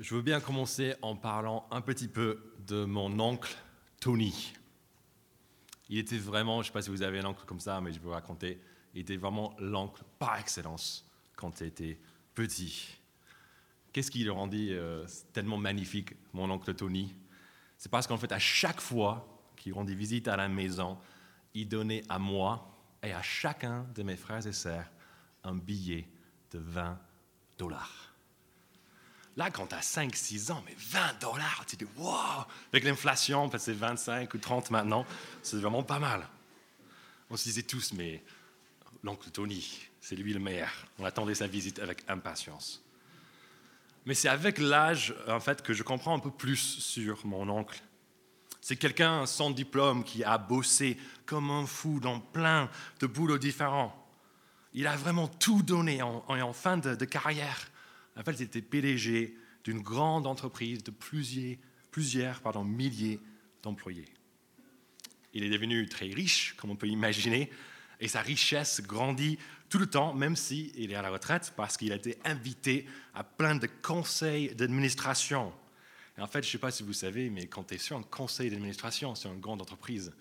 Je 0.00 0.14
veux 0.14 0.22
bien 0.22 0.40
commencer 0.40 0.94
en 1.02 1.14
parlant 1.14 1.66
un 1.70 1.82
petit 1.82 2.08
peu 2.08 2.54
de 2.66 2.86
mon 2.86 3.20
oncle 3.20 3.54
Tony. 4.00 4.54
Il 5.90 5.98
était 5.98 6.16
vraiment, 6.16 6.54
je 6.54 6.58
ne 6.60 6.64
sais 6.68 6.72
pas 6.72 6.80
si 6.80 6.88
vous 6.88 7.02
avez 7.02 7.18
un 7.18 7.26
oncle 7.26 7.44
comme 7.44 7.60
ça, 7.60 7.82
mais 7.82 7.92
je 7.92 7.98
vais 7.98 8.04
vous 8.04 8.12
raconter, 8.12 8.62
il 8.94 9.02
était 9.02 9.18
vraiment 9.18 9.54
l'oncle 9.58 10.02
par 10.18 10.38
excellence 10.38 11.06
quand 11.36 11.60
il 11.60 11.66
était 11.66 11.98
petit. 12.34 12.96
Qu'est-ce 13.92 14.10
qui 14.10 14.24
le 14.24 14.32
rendit 14.32 14.68
euh, 14.70 15.06
tellement 15.34 15.58
magnifique, 15.58 16.14
mon 16.32 16.50
oncle 16.50 16.74
Tony? 16.74 17.14
C'est 17.76 17.90
parce 17.90 18.06
qu'en 18.06 18.16
fait, 18.16 18.32
à 18.32 18.38
chaque 18.38 18.80
fois 18.80 19.28
qu'il 19.54 19.74
rendit 19.74 19.94
visite 19.94 20.28
à 20.28 20.36
la 20.38 20.48
maison, 20.48 20.96
il 21.52 21.68
donnait 21.68 22.04
à 22.08 22.18
moi 22.18 22.74
et 23.02 23.12
à 23.12 23.20
chacun 23.20 23.86
de 23.94 24.02
mes 24.02 24.16
frères 24.16 24.46
et 24.46 24.54
sœurs 24.54 24.90
un 25.44 25.56
billet 25.56 26.08
de 26.52 26.58
20 26.58 26.98
dollars. 27.58 28.09
Là, 29.36 29.50
quand 29.50 29.68
tu 29.68 29.74
as 29.74 29.80
5-6 29.80 30.52
ans, 30.52 30.62
mais 30.66 30.74
20 30.76 31.20
dollars, 31.20 31.64
tu 31.66 31.76
dis, 31.76 31.86
wow! 31.96 32.44
Avec 32.72 32.84
l'inflation, 32.84 33.48
fait, 33.50 33.58
c'est 33.58 33.72
25 33.72 34.32
ou 34.34 34.38
30 34.38 34.70
maintenant, 34.70 35.06
c'est 35.42 35.56
vraiment 35.56 35.82
pas 35.82 35.98
mal. 35.98 36.26
On 37.30 37.36
se 37.36 37.44
disait 37.44 37.62
tous, 37.62 37.92
mais 37.92 38.22
l'oncle 39.04 39.30
Tony, 39.30 39.80
c'est 40.00 40.16
lui 40.16 40.32
le 40.32 40.40
meilleur. 40.40 40.72
On 40.98 41.04
attendait 41.04 41.36
sa 41.36 41.46
visite 41.46 41.78
avec 41.78 42.02
impatience. 42.08 42.82
Mais 44.04 44.14
c'est 44.14 44.28
avec 44.28 44.58
l'âge, 44.58 45.14
en 45.28 45.40
fait, 45.40 45.62
que 45.62 45.72
je 45.72 45.82
comprends 45.82 46.16
un 46.16 46.18
peu 46.18 46.30
plus 46.30 46.78
sur 46.80 47.24
mon 47.24 47.48
oncle. 47.48 47.80
C'est 48.60 48.76
quelqu'un 48.76 49.26
sans 49.26 49.50
diplôme 49.50 50.04
qui 50.04 50.24
a 50.24 50.36
bossé 50.38 50.98
comme 51.24 51.50
un 51.50 51.66
fou 51.66 52.00
dans 52.00 52.20
plein 52.20 52.68
de 52.98 53.06
boulots 53.06 53.38
différents. 53.38 53.96
Il 54.72 54.86
a 54.86 54.96
vraiment 54.96 55.28
tout 55.28 55.62
donné 55.62 56.02
en, 56.02 56.52
fin 56.52 56.76
de 56.76 57.04
carrière. 57.04 57.70
En 58.16 58.22
fait, 58.22 58.32
il 58.32 58.42
était 58.42 58.62
PDG 58.62 59.36
d'une 59.64 59.80
grande 59.80 60.26
entreprise 60.26 60.82
de 60.82 60.90
plusieurs, 60.90 61.56
plusieurs 61.90 62.40
pardon, 62.40 62.64
milliers 62.64 63.20
d'employés. 63.62 64.08
Il 65.32 65.44
est 65.44 65.50
devenu 65.50 65.88
très 65.88 66.06
riche, 66.06 66.54
comme 66.56 66.70
on 66.70 66.76
peut 66.76 66.88
imaginer, 66.88 67.50
et 68.00 68.08
sa 68.08 68.20
richesse 68.20 68.80
grandit 68.80 69.38
tout 69.68 69.78
le 69.78 69.86
temps, 69.86 70.14
même 70.14 70.34
s'il 70.34 70.90
est 70.90 70.94
à 70.94 71.02
la 71.02 71.10
retraite, 71.10 71.52
parce 71.56 71.76
qu'il 71.76 71.92
a 71.92 71.96
été 71.96 72.18
invité 72.24 72.86
à 73.14 73.22
plein 73.22 73.54
de 73.54 73.68
conseils 73.82 74.54
d'administration. 74.54 75.52
en 76.18 76.26
fait, 76.26 76.42
je 76.42 76.48
ne 76.48 76.52
sais 76.52 76.58
pas 76.58 76.70
si 76.70 76.82
vous 76.82 76.92
savez, 76.92 77.30
mais 77.30 77.46
quand 77.46 77.64
tu 77.64 77.74
es 77.74 77.78
sur 77.78 77.96
un 77.96 78.02
conseil 78.02 78.50
d'administration, 78.50 79.14
sur 79.14 79.32
une 79.32 79.40
grande 79.40 79.62
entreprise, 79.62 80.12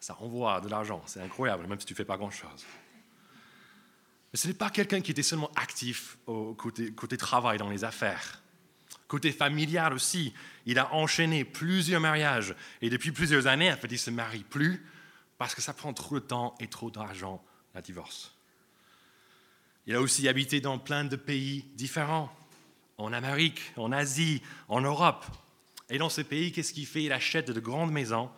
ça 0.00 0.16
envoie 0.20 0.60
de 0.60 0.68
l'argent, 0.68 1.02
c'est 1.06 1.20
incroyable, 1.20 1.66
même 1.66 1.80
si 1.80 1.86
tu 1.86 1.94
ne 1.94 1.96
fais 1.96 2.04
pas 2.04 2.16
grand-chose. 2.16 2.66
Mais 4.32 4.38
ce 4.38 4.48
n'est 4.48 4.54
pas 4.54 4.70
quelqu'un 4.70 5.00
qui 5.00 5.10
était 5.10 5.22
seulement 5.22 5.50
actif 5.56 6.18
au 6.26 6.54
côté, 6.54 7.16
travail 7.16 7.58
dans 7.58 7.70
les 7.70 7.84
affaires. 7.84 8.42
Côté 9.06 9.32
familial 9.32 9.94
aussi, 9.94 10.34
il 10.66 10.78
a 10.78 10.92
enchaîné 10.92 11.44
plusieurs 11.44 12.00
mariages 12.00 12.54
et 12.82 12.90
depuis 12.90 13.10
plusieurs 13.10 13.46
années, 13.46 13.72
en 13.72 13.76
fait, 13.76 13.88
il 13.88 13.94
ne 13.94 13.98
se 13.98 14.10
marie 14.10 14.44
plus 14.44 14.84
parce 15.38 15.54
que 15.54 15.62
ça 15.62 15.72
prend 15.72 15.94
trop 15.94 16.16
de 16.16 16.24
temps 16.24 16.54
et 16.60 16.66
trop 16.66 16.90
d'argent, 16.90 17.42
la 17.74 17.80
divorce. 17.80 18.34
Il 19.86 19.94
a 19.94 20.02
aussi 20.02 20.28
habité 20.28 20.60
dans 20.60 20.78
plein 20.78 21.04
de 21.04 21.16
pays 21.16 21.64
différents, 21.74 22.30
en 22.98 23.12
Amérique, 23.14 23.72
en 23.76 23.92
Asie, 23.92 24.42
en 24.68 24.82
Europe. 24.82 25.24
Et 25.88 25.96
dans 25.96 26.10
ces 26.10 26.24
pays, 26.24 26.52
qu'est-ce 26.52 26.74
qu'il 26.74 26.86
fait? 26.86 27.04
Il 27.04 27.12
achète 27.12 27.50
de 27.50 27.60
grandes 27.60 27.92
maisons, 27.92 28.30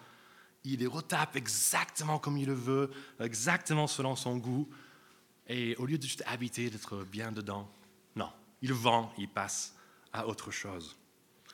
il 0.63 0.79
les 0.79 0.87
retape 0.87 1.35
exactement 1.35 2.21
comme 2.21 2.37
il 2.39 2.47
le 2.47 2.55
veut, 2.55 2.93
exactement 3.19 3.89
selon 3.89 4.15
son 4.15 4.37
goût, 4.37 4.69
et 5.51 5.75
au 5.77 5.85
lieu 5.85 5.99
de 5.99 6.03
juste 6.05 6.23
habiter, 6.27 6.71
d'être 6.71 7.05
bien 7.05 7.33
dedans, 7.33 7.69
non, 8.15 8.31
il 8.63 8.73
vend, 8.73 9.13
il 9.19 9.29
passe 9.29 9.75
à 10.13 10.29
autre 10.29 10.53
chose. 10.53 10.97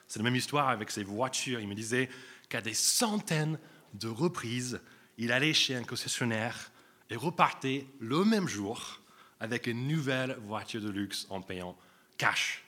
C'est 0.07 0.19
la 0.19 0.25
même 0.25 0.37
histoire 0.37 0.69
avec 0.69 0.91
ses 0.91 1.03
voitures. 1.03 1.61
Il 1.61 1.67
me 1.67 1.75
disait 1.75 2.11
qu'à 2.51 2.61
des 2.61 2.75
centaines 2.75 3.59
de 3.95 4.09
reprises, 4.09 4.81
il 5.17 5.33
allait 5.33 5.55
chez 5.55 5.75
un 5.75 5.83
concessionnaire 5.83 6.71
et 7.09 7.17
repartait 7.17 7.87
le 7.99 8.23
même 8.23 8.47
jour 8.47 9.01
avec 9.41 9.67
une 9.67 9.89
nouvelle 9.89 10.37
voiture 10.43 10.83
de 10.83 10.91
luxe 10.91 11.27
en 11.31 11.41
payant 11.41 11.75
cash. 12.19 12.65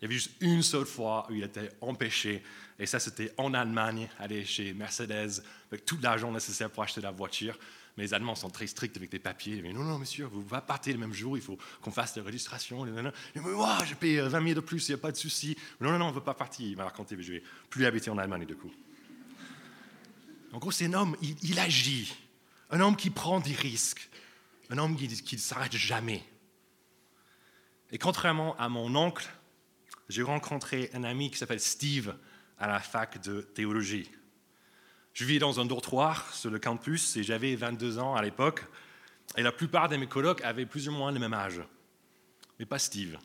Il 0.00 0.02
y 0.02 0.04
avait 0.06 0.14
juste 0.14 0.32
une 0.40 0.64
seule 0.64 0.84
fois 0.84 1.28
où 1.30 1.34
il 1.34 1.44
était 1.44 1.70
empêché, 1.80 2.42
et 2.76 2.86
ça 2.86 2.98
c'était 2.98 3.32
en 3.36 3.54
Allemagne, 3.54 4.08
aller 4.18 4.44
chez 4.44 4.74
Mercedes 4.74 5.44
avec 5.70 5.84
tout 5.84 5.98
l'argent 6.02 6.32
nécessaire 6.32 6.70
pour 6.70 6.82
acheter 6.82 7.00
la 7.00 7.12
voiture. 7.12 7.56
Mais 7.96 8.04
les 8.04 8.14
Allemands 8.14 8.34
sont 8.34 8.48
très 8.48 8.66
stricts 8.66 8.96
avec 8.96 9.10
des 9.10 9.18
papiers. 9.18 9.60
Non, 9.72 9.84
non, 9.84 9.98
monsieur, 9.98 10.24
vous 10.24 10.42
ne 10.42 10.60
partez 10.60 10.92
le 10.92 10.98
même 10.98 11.12
jour, 11.12 11.36
il 11.36 11.42
faut 11.42 11.58
qu'on 11.82 11.90
fasse. 11.90 12.16
Il 12.16 12.24
dit, 12.24 12.48
oh, 12.48 13.66
je 13.84 13.94
paye 13.94 14.16
20 14.16 14.30
000 14.30 14.54
de 14.54 14.60
plus, 14.60 14.88
il 14.88 14.92
n'y 14.92 14.94
a 14.94 14.98
pas 14.98 15.12
de 15.12 15.16
souci. 15.16 15.56
Non, 15.80 15.90
non, 15.90 15.98
non, 15.98 16.06
on 16.06 16.10
ne 16.10 16.14
veut 16.14 16.22
pas 16.22 16.34
partir. 16.34 16.66
Il 16.66 16.76
m'a 16.76 16.84
raconté, 16.84 17.16
je 17.20 17.32
ne 17.32 17.38
vais 17.38 17.44
plus 17.68 17.84
habiter 17.84 18.10
en 18.10 18.16
Allemagne 18.16 18.46
du 18.46 18.56
coup. 18.56 18.72
En 20.52 20.58
gros, 20.58 20.70
c'est 20.70 20.86
un 20.86 20.92
homme, 20.94 21.16
il, 21.20 21.58
agit. 21.58 22.14
Un 22.70 22.80
homme 22.80 22.96
qui 22.96 23.10
prend 23.10 23.40
des 23.40 23.54
risques. 23.54 24.08
Un 24.70 24.78
homme 24.78 24.96
qui 24.96 25.34
ne 25.34 25.40
s'arrête 25.40 25.76
jamais. 25.76 26.24
Et 27.90 27.98
contrairement 27.98 28.56
à 28.56 28.70
mon 28.70 28.94
oncle, 28.96 29.28
j'ai 30.08 30.22
rencontré 30.22 30.90
un 30.94 31.04
ami 31.04 31.30
qui 31.30 31.38
s'appelle 31.38 31.60
Steve 31.60 32.14
à 32.58 32.66
la 32.66 32.80
fac 32.80 33.20
de 33.22 33.42
théologie. 33.42 34.10
Je 35.12 35.24
vivais 35.24 35.38
dans 35.38 35.60
un 35.60 35.66
dortoir 35.66 36.32
sur 36.34 36.50
le 36.50 36.58
campus 36.58 37.16
et 37.16 37.22
j'avais 37.22 37.54
22 37.54 37.98
ans 37.98 38.14
à 38.14 38.22
l'époque. 38.22 38.64
Et 39.36 39.42
la 39.42 39.52
plupart 39.52 39.88
de 39.88 39.96
mes 39.96 40.06
colocs 40.06 40.42
avaient 40.42 40.66
plus 40.66 40.88
ou 40.88 40.92
moins 40.92 41.12
le 41.12 41.18
même 41.18 41.34
âge. 41.34 41.62
Mais 42.58 42.66
pas 42.66 42.78
Steve. 42.78 43.18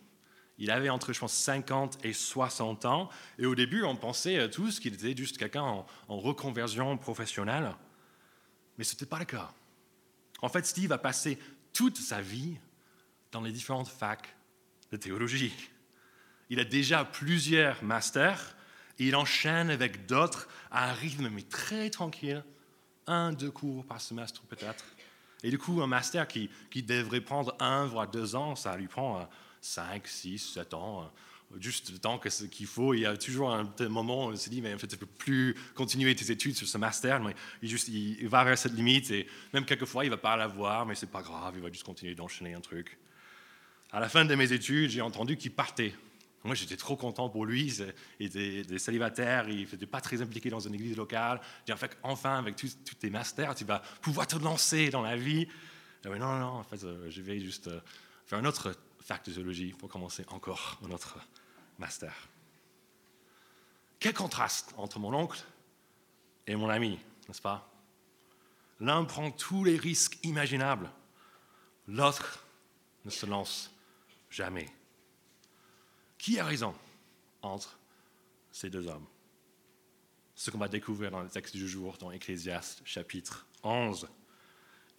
Il 0.57 0.71
avait 0.71 0.89
entre, 0.89 1.13
je 1.13 1.19
pense, 1.19 1.33
50 1.33 2.03
et 2.03 2.13
60 2.13 2.85
ans. 2.85 3.09
Et 3.37 3.45
au 3.45 3.55
début, 3.55 3.83
on 3.83 3.95
pensait 3.95 4.49
tous 4.49 4.79
qu'il 4.79 4.93
était 4.93 5.15
juste 5.15 5.37
quelqu'un 5.37 5.61
en, 5.61 5.85
reconversion 6.07 6.97
professionnelle. 6.97 7.73
Mais 8.77 8.83
ce 8.83 8.93
n'était 8.93 9.05
pas 9.05 9.19
le 9.19 9.25
cas. 9.25 9.51
En 10.41 10.49
fait, 10.49 10.65
Steve 10.65 10.91
a 10.91 10.97
passé 10.97 11.39
toute 11.73 11.97
sa 11.97 12.21
vie 12.21 12.57
dans 13.31 13.41
les 13.41 13.51
différentes 13.51 13.87
facs 13.87 14.35
de 14.91 14.97
théologie. 14.97 15.53
Il 16.49 16.59
a 16.59 16.63
déjà 16.63 17.05
plusieurs 17.05 17.83
masters 17.83 18.56
il 18.99 19.15
enchaîne 19.15 19.69
avec 19.69 20.05
d'autres 20.05 20.47
à 20.71 20.89
un 20.89 20.93
rythme 20.93 21.29
mais 21.29 21.43
très 21.43 21.89
tranquille, 21.89 22.43
un, 23.05 23.31
deux 23.31 23.51
cours 23.51 23.85
par 23.85 24.01
semestre 24.01 24.41
peut-être. 24.43 24.85
Et 25.43 25.49
du 25.49 25.57
coup, 25.57 25.81
un 25.81 25.87
master 25.87 26.27
qui, 26.27 26.49
qui, 26.71 26.83
devrait 26.83 27.21
prendre 27.21 27.55
un, 27.59 27.85
voire 27.85 28.09
deux 28.09 28.35
ans, 28.35 28.55
ça 28.55 28.75
lui 28.75 28.87
prend 28.87 29.19
euh, 29.19 29.23
cinq, 29.61 30.07
six, 30.07 30.39
sept 30.39 30.73
ans, 30.73 31.03
euh, 31.03 31.57
juste 31.59 31.91
le 31.91 31.99
temps 31.99 32.19
qu'il 32.19 32.65
faut. 32.65 32.93
Il 32.95 33.01
y 33.01 33.05
a 33.05 33.15
toujours 33.15 33.53
un 33.53 33.71
moment 33.87 34.25
où 34.25 34.31
on 34.31 34.35
se 34.35 34.49
dit, 34.49 34.61
mais 34.61 34.73
en 34.73 34.79
fait, 34.79 34.87
tu 34.87 34.95
ne 34.95 34.99
peux 34.99 35.05
plus 35.05 35.55
continuer 35.75 36.15
tes 36.15 36.31
études 36.31 36.55
sur 36.55 36.67
ce 36.67 36.77
master. 36.77 37.21
Mais 37.21 37.35
il, 37.61 37.71
il, 38.19 38.27
va 38.27 38.43
vers 38.43 38.57
cette 38.57 38.73
limite 38.73 39.11
et 39.11 39.27
même 39.53 39.63
quelquefois, 39.65 40.05
il 40.05 40.07
ne 40.07 40.15
va 40.15 40.21
pas 40.21 40.35
l'avoir, 40.35 40.85
mais 40.85 40.95
ce 40.95 41.05
n'est 41.05 41.11
pas 41.11 41.21
grave, 41.21 41.53
il 41.55 41.61
va 41.61 41.71
juste 41.71 41.83
continuer 41.83 42.15
d'enchaîner 42.15 42.55
un 42.55 42.61
truc. 42.61 42.97
À 43.91 43.99
la 43.99 44.09
fin 44.09 44.25
de 44.25 44.35
mes 44.35 44.51
études, 44.51 44.89
j'ai 44.89 45.01
entendu 45.01 45.37
qu'il 45.37 45.51
partait 45.51 45.93
moi, 46.43 46.55
j'étais 46.55 46.77
trop 46.77 46.95
content 46.95 47.29
pour 47.29 47.45
lui. 47.45 47.73
Il 48.19 48.27
était 48.27 48.79
célibataire, 48.79 49.49
il 49.49 49.67
n'était 49.69 49.85
pas 49.85 50.01
très 50.01 50.21
impliqué 50.21 50.49
dans 50.49 50.59
une 50.59 50.75
église 50.75 50.95
locale. 50.95 51.41
J'ai 51.65 51.73
en 51.73 51.77
fait, 51.77 51.97
enfin, 52.03 52.37
avec 52.37 52.55
tous, 52.55 52.77
tes 52.99 53.09
masters, 53.09 53.55
tu 53.55 53.65
vas 53.65 53.79
pouvoir 54.01 54.27
te 54.27 54.37
lancer 54.37 54.89
dans 54.89 55.01
la 55.01 55.17
vie. 55.17 55.47
non, 56.05 56.17
non, 56.17 56.39
non, 56.39 56.47
en 56.47 56.63
fait, 56.63 56.83
euh, 56.83 57.09
je 57.09 57.21
vais 57.21 57.39
juste 57.39 57.67
euh, 57.67 57.81
faire 58.25 58.39
un 58.39 58.45
autre 58.45 58.75
fac 59.01 59.25
de 59.25 59.31
zoologie 59.31 59.73
pour 59.73 59.89
commencer 59.89 60.23
encore 60.29 60.79
un 60.85 60.91
autre 60.91 61.17
master. 61.79 62.13
Quel 63.99 64.13
contraste 64.13 64.73
entre 64.77 64.99
mon 64.99 65.13
oncle 65.13 65.43
et 66.45 66.55
mon 66.55 66.69
ami, 66.69 66.99
n'est-ce 67.27 67.41
pas? 67.41 67.69
L'un 68.79 69.03
prend 69.05 69.31
tous 69.31 69.63
les 69.63 69.75
risques 69.75 70.19
imaginables, 70.23 70.91
l'autre 71.87 72.45
ne 73.05 73.09
se 73.09 73.25
lance 73.25 73.73
jamais. 74.29 74.67
Qui 76.17 76.39
a 76.39 76.45
raison 76.45 76.73
entre 77.41 77.80
ces 78.51 78.69
deux 78.69 78.88
hommes? 78.88 79.06
Ce 80.36 80.51
qu'on 80.51 80.57
va 80.57 80.68
découvrir 80.68 81.12
dans 81.12 81.21
le 81.21 81.30
texte 81.30 81.56
du 81.56 81.68
jour, 81.68 81.97
dans 81.97 82.12
Ecclésiaste 82.12 82.81
chapitre 82.86 83.47
11. 83.63 84.07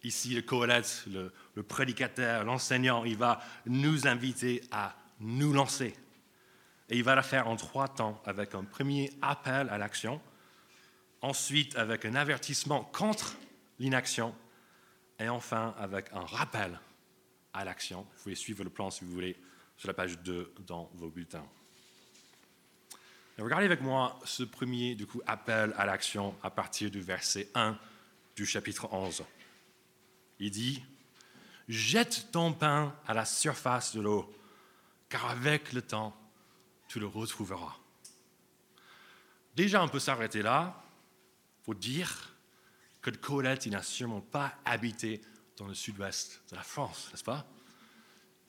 Ici, 0.03 0.33
le 0.33 0.41
Coëlette, 0.41 1.05
le, 1.11 1.31
le 1.55 1.63
prédicateur, 1.63 2.43
l'enseignant, 2.43 3.03
il 3.05 3.17
va 3.17 3.41
nous 3.65 4.07
inviter 4.07 4.61
à 4.71 4.95
nous 5.19 5.53
lancer. 5.53 5.95
Et 6.89 6.97
il 6.97 7.03
va 7.03 7.15
le 7.15 7.21
faire 7.21 7.47
en 7.47 7.55
trois 7.55 7.87
temps, 7.87 8.21
avec 8.25 8.55
un 8.55 8.63
premier 8.63 9.11
appel 9.21 9.69
à 9.69 9.77
l'action, 9.77 10.21
ensuite 11.21 11.75
avec 11.75 12.05
un 12.05 12.15
avertissement 12.15 12.83
contre 12.85 13.35
l'inaction, 13.77 14.33
et 15.19 15.29
enfin 15.29 15.75
avec 15.77 16.11
un 16.13 16.25
rappel 16.25 16.79
à 17.53 17.65
l'action. 17.65 18.01
Vous 18.01 18.23
pouvez 18.23 18.35
suivre 18.35 18.63
le 18.63 18.69
plan 18.69 18.89
si 18.89 19.03
vous 19.03 19.11
voulez 19.11 19.37
sur 19.79 19.87
la 19.87 19.93
page 19.93 20.19
2 20.19 20.53
dans 20.67 20.91
vos 20.95 21.09
bulletins. 21.09 21.47
regardez 23.37 23.65
avec 23.65 23.79
moi 23.79 24.19
ce 24.25 24.43
premier 24.43 24.97
appel 25.25 25.73
à 25.77 25.85
l'action 25.85 26.35
à 26.43 26.49
partir 26.49 26.91
du 26.91 26.99
verset 26.99 27.49
1 27.55 27.79
du 28.35 28.45
chapitre 28.45 28.91
11. 28.91 29.23
Il 30.39 30.51
dit, 30.51 30.83
Jette 31.69 32.27
ton 32.33 32.51
pain 32.51 32.93
à 33.07 33.13
la 33.13 33.23
surface 33.23 33.95
de 33.95 34.01
l'eau, 34.01 34.29
car 35.07 35.29
avec 35.29 35.71
le 35.71 35.81
temps, 35.81 36.13
tu 36.89 36.99
le 36.99 37.07
retrouveras. 37.07 37.77
Déjà, 39.55 39.81
on 39.81 39.87
peut 39.87 39.99
s'arrêter 39.99 40.41
là 40.41 40.83
pour 41.63 41.75
dire 41.75 42.35
que 43.01 43.11
Colette, 43.11 43.65
n'a 43.67 43.83
sûrement 43.83 44.19
pas 44.19 44.55
habité 44.65 45.21
dans 45.55 45.67
le 45.67 45.73
sud-ouest 45.73 46.41
de 46.51 46.57
la 46.57 46.63
France, 46.63 47.07
n'est-ce 47.11 47.23
pas? 47.23 47.47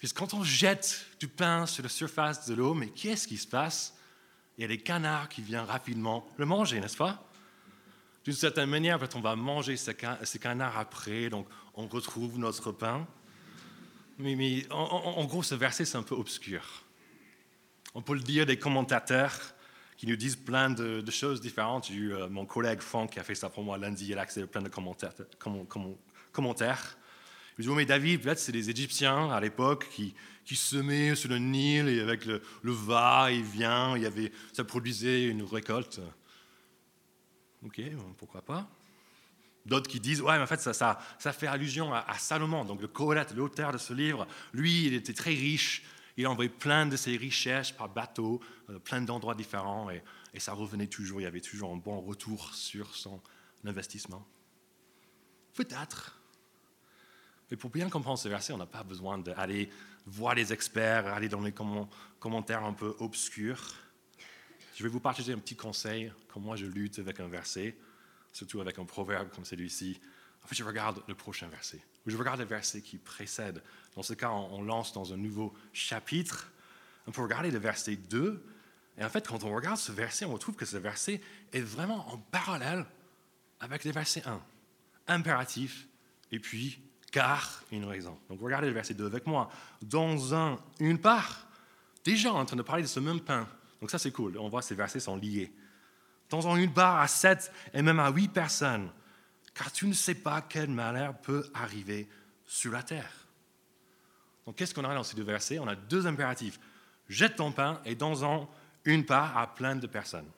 Puisque 0.00 0.16
quand 0.16 0.32
on 0.32 0.42
jette 0.42 1.06
du 1.20 1.28
pain 1.28 1.66
sur 1.66 1.82
la 1.82 1.90
surface 1.90 2.48
de 2.48 2.54
l'eau, 2.54 2.72
mais 2.72 2.88
qu'est-ce 2.88 3.28
qui 3.28 3.36
se 3.36 3.46
passe? 3.46 3.94
Il 4.56 4.62
y 4.62 4.64
a 4.64 4.68
des 4.68 4.78
canards 4.78 5.28
qui 5.28 5.42
viennent 5.42 5.60
rapidement 5.60 6.26
le 6.38 6.46
manger, 6.46 6.80
n'est-ce 6.80 6.96
pas? 6.96 7.22
D'une 8.24 8.34
certaine 8.34 8.70
manière, 8.70 8.98
on 9.14 9.20
va 9.20 9.36
manger 9.36 9.76
ces 9.76 10.38
canards 10.40 10.78
après, 10.78 11.28
donc 11.28 11.46
on 11.74 11.86
retrouve 11.86 12.38
notre 12.38 12.72
pain. 12.72 13.06
Mais, 14.18 14.66
en, 14.70 15.24
gros, 15.26 15.42
ce 15.42 15.54
verset, 15.54 15.84
c'est 15.84 15.98
un 15.98 16.02
peu 16.02 16.14
obscur. 16.14 16.62
On 17.94 18.00
peut 18.00 18.14
le 18.14 18.20
dire 18.20 18.46
des 18.46 18.58
commentateurs 18.58 19.38
qui 19.98 20.06
nous 20.06 20.16
disent 20.16 20.36
plein 20.36 20.70
de, 20.70 21.10
choses 21.10 21.42
différentes. 21.42 21.88
J'ai 21.88 21.94
eu 21.94 22.14
euh, 22.14 22.28
mon 22.30 22.46
collègue 22.46 22.80
Franck 22.80 23.12
qui 23.12 23.20
a 23.20 23.22
fait 23.22 23.34
ça 23.34 23.50
pour 23.50 23.64
moi 23.64 23.76
lundi, 23.76 24.06
il 24.08 24.18
a 24.18 24.22
accès 24.22 24.42
à 24.42 24.46
plein 24.46 24.62
de 24.62 24.70
commentaires. 24.70 25.12
Il 27.60 27.66
me 27.66 27.72
dit, 27.72 27.76
mais 27.76 27.84
David, 27.84 28.22
peut-être 28.22 28.38
c'est 28.38 28.52
les 28.52 28.70
Égyptiens 28.70 29.30
à 29.30 29.38
l'époque 29.38 29.86
qui, 29.90 30.14
qui 30.46 30.56
semaient 30.56 31.14
sur 31.14 31.28
le 31.28 31.36
Nil 31.36 31.88
et 31.88 32.00
avec 32.00 32.24
le, 32.24 32.40
va 32.62 33.30
et 33.30 33.42
vient, 33.42 33.98
il 33.98 34.02
y 34.02 34.06
avait, 34.06 34.32
ça 34.54 34.64
produisait 34.64 35.24
une 35.24 35.42
récolte. 35.42 36.00
Ok, 37.62 37.82
pourquoi 38.16 38.40
pas 38.40 38.66
D'autres 39.66 39.90
qui 39.90 40.00
disent, 40.00 40.22
ouais, 40.22 40.38
mais 40.38 40.42
en 40.42 40.46
fait, 40.46 40.60
ça, 40.60 40.72
ça, 40.72 40.98
ça 41.18 41.34
fait 41.34 41.48
allusion 41.48 41.92
à, 41.92 42.14
Salomon, 42.16 42.64
donc 42.64 42.80
le 42.80 42.88
Colette, 42.88 43.34
l'auteur 43.36 43.72
de 43.72 43.78
ce 43.78 43.92
livre. 43.92 44.26
Lui, 44.54 44.86
il 44.86 44.94
était 44.94 45.12
très 45.12 45.34
riche, 45.34 45.82
il 46.16 46.24
a 46.24 46.30
envoyé 46.30 46.48
plein 46.48 46.86
de 46.86 46.96
ses 46.96 47.14
richesses 47.18 47.72
par 47.72 47.90
bateau, 47.90 48.40
euh, 48.70 48.78
plein 48.78 49.02
d'endroits 49.02 49.34
différents, 49.34 49.90
et, 49.90 50.02
et, 50.32 50.40
ça 50.40 50.54
revenait 50.54 50.86
toujours, 50.86 51.20
il 51.20 51.24
y 51.24 51.26
avait 51.26 51.42
toujours 51.42 51.74
un 51.74 51.76
bon 51.76 52.00
retour 52.00 52.54
sur 52.54 52.96
son 52.96 53.20
investissement. 53.66 54.26
Peut-être. 55.52 56.19
Mais 57.50 57.56
pour 57.56 57.70
bien 57.70 57.88
comprendre 57.88 58.18
ce 58.18 58.28
verset, 58.28 58.52
on 58.52 58.58
n'a 58.58 58.66
pas 58.66 58.84
besoin 58.84 59.18
d'aller 59.18 59.70
voir 60.06 60.34
les 60.34 60.52
experts, 60.52 61.06
aller 61.06 61.28
dans 61.28 61.40
les 61.40 61.52
commentaires 62.18 62.64
un 62.64 62.72
peu 62.72 62.94
obscurs. 63.00 63.74
Je 64.76 64.82
vais 64.82 64.88
vous 64.88 65.00
partager 65.00 65.32
un 65.32 65.38
petit 65.38 65.56
conseil, 65.56 66.12
comment 66.28 66.46
moi 66.46 66.56
je 66.56 66.66
lutte 66.66 66.98
avec 66.98 67.20
un 67.20 67.28
verset 67.28 67.76
surtout 68.32 68.60
avec 68.60 68.78
un 68.78 68.84
proverbe 68.84 69.28
comme 69.30 69.44
celui-ci. 69.44 70.00
En 70.44 70.46
fait, 70.46 70.54
je 70.54 70.64
regarde 70.64 71.02
le 71.06 71.14
prochain 71.14 71.48
verset, 71.48 71.82
ou 72.06 72.10
je 72.10 72.16
regarde 72.16 72.40
le 72.40 72.46
verset 72.46 72.80
qui 72.80 72.98
précède. 72.98 73.62
Dans 73.94 74.02
ce 74.02 74.14
cas, 74.14 74.30
on, 74.30 74.62
lance 74.62 74.92
dans 74.92 75.12
un 75.12 75.16
nouveau 75.16 75.54
chapitre. 75.72 76.50
On 77.06 77.10
peut 77.10 77.22
regarder 77.22 77.50
le 77.50 77.58
verset 77.58 77.96
2. 77.96 78.42
Et 78.98 79.04
en 79.04 79.08
fait, 79.08 79.26
quand 79.26 79.44
on 79.44 79.54
regarde 79.54 79.76
ce 79.76 79.92
verset, 79.92 80.24
on 80.24 80.32
retrouve 80.32 80.56
que 80.56 80.64
ce 80.64 80.76
verset 80.76 81.20
est 81.52 81.60
vraiment 81.60 82.08
en 82.12 82.18
parallèle 82.18 82.86
avec 83.58 83.84
le 83.84 83.92
verset 83.92 84.22
1. 84.26 84.40
Impératif, 85.08 85.88
et 86.30 86.38
puis 86.38 86.80
car 87.10 87.62
une 87.72 87.84
raison. 87.84 88.18
Donc 88.28 88.40
regardez 88.40 88.68
le 88.68 88.74
verset 88.74 88.94
2 88.94 89.06
avec 89.06 89.26
moi. 89.26 89.50
Dans 89.82 90.34
un, 90.34 90.58
une 90.78 90.98
part, 90.98 91.46
déjà 92.04 92.32
en 92.32 92.44
train 92.44 92.56
de 92.56 92.62
parler 92.62 92.82
de 92.82 92.88
ce 92.88 93.00
même 93.00 93.20
pain. 93.20 93.46
Donc 93.80 93.90
ça 93.90 93.98
c'est 93.98 94.12
cool, 94.12 94.36
on 94.38 94.48
voit 94.48 94.62
ces 94.62 94.74
versets 94.74 95.00
sont 95.00 95.16
liés 95.16 95.52
dans 96.30 96.56
une 96.56 96.70
barre 96.70 97.00
à 97.00 97.08
sept 97.08 97.52
et 97.74 97.82
même 97.82 97.98
à 97.98 98.10
huit 98.10 98.28
personnes, 98.28 98.90
car 99.52 99.70
tu 99.70 99.86
ne 99.86 99.92
sais 99.92 100.14
pas 100.14 100.40
quel 100.40 100.70
malheur 100.70 101.18
peut 101.18 101.50
arriver 101.52 102.08
sur 102.46 102.72
la 102.72 102.82
terre. 102.82 103.26
Donc 104.46 104.56
qu'est-ce 104.56 104.72
qu'on 104.72 104.84
a 104.84 104.94
dans 104.94 105.02
ces 105.02 105.16
deux 105.16 105.24
versets? 105.24 105.58
On 105.58 105.68
a 105.68 105.74
deux 105.74 106.06
impératifs. 106.06 106.58
Jette 107.08 107.36
ton 107.36 107.52
pain 107.52 107.80
et 107.84 107.94
dans 107.94 108.48
une 108.84 109.04
part 109.04 109.36
à 109.36 109.52
plein 109.54 109.76
de 109.76 109.86
personnes. 109.86 110.30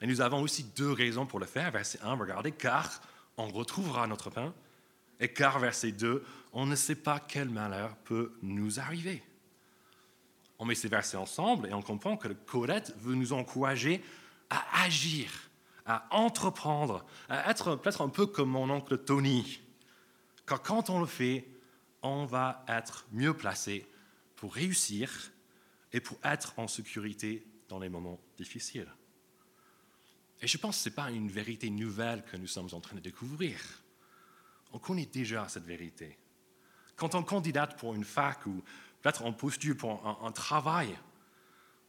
Et 0.00 0.06
nous 0.06 0.20
avons 0.20 0.40
aussi 0.42 0.64
deux 0.64 0.90
raisons 0.90 1.26
pour 1.26 1.38
le 1.38 1.46
faire. 1.46 1.70
Verset 1.70 2.00
1, 2.02 2.14
regardez, 2.14 2.50
car 2.50 3.00
on 3.36 3.46
retrouvera 3.48 4.06
notre 4.06 4.30
pain. 4.30 4.52
Et 5.22 5.32
car, 5.32 5.60
verset 5.60 5.92
2, 5.92 6.24
on 6.52 6.66
ne 6.66 6.74
sait 6.74 6.96
pas 6.96 7.20
quel 7.20 7.48
malheur 7.48 7.96
peut 7.98 8.32
nous 8.42 8.80
arriver. 8.80 9.22
On 10.58 10.64
met 10.64 10.74
ces 10.74 10.88
versets 10.88 11.16
ensemble 11.16 11.68
et 11.68 11.72
on 11.72 11.80
comprend 11.80 12.16
que 12.16 12.26
le 12.26 12.34
Colette 12.34 12.92
veut 12.98 13.14
nous 13.14 13.32
encourager 13.32 14.02
à 14.50 14.82
agir, 14.82 15.30
à 15.86 16.08
entreprendre, 16.10 17.06
à 17.28 17.48
être 17.48 17.76
peut-être 17.76 18.02
un 18.02 18.08
peu 18.08 18.26
comme 18.26 18.50
mon 18.50 18.68
oncle 18.68 18.98
Tony. 18.98 19.60
Car 20.44 20.60
quand 20.60 20.90
on 20.90 20.98
le 20.98 21.06
fait, 21.06 21.48
on 22.02 22.26
va 22.26 22.64
être 22.66 23.06
mieux 23.12 23.32
placé 23.32 23.86
pour 24.34 24.54
réussir 24.54 25.30
et 25.92 26.00
pour 26.00 26.18
être 26.24 26.54
en 26.56 26.66
sécurité 26.66 27.46
dans 27.68 27.78
les 27.78 27.88
moments 27.88 28.18
difficiles. 28.36 28.92
Et 30.40 30.48
je 30.48 30.58
pense 30.58 30.78
que 30.78 30.82
ce 30.82 30.88
n'est 30.88 30.96
pas 30.96 31.12
une 31.12 31.28
vérité 31.28 31.70
nouvelle 31.70 32.24
que 32.24 32.36
nous 32.36 32.48
sommes 32.48 32.70
en 32.72 32.80
train 32.80 32.96
de 32.96 33.00
découvrir. 33.00 33.81
On 34.72 34.78
connaît 34.78 35.06
déjà 35.06 35.48
cette 35.48 35.64
vérité. 35.64 36.18
Quand 36.96 37.14
on 37.14 37.22
candidate 37.22 37.78
pour 37.78 37.94
une 37.94 38.04
fac 38.04 38.46
ou 38.46 38.62
peut-être 39.00 39.24
on 39.24 39.32
postule 39.32 39.76
pour 39.76 40.06
un, 40.06 40.26
un 40.26 40.32
travail, 40.32 40.98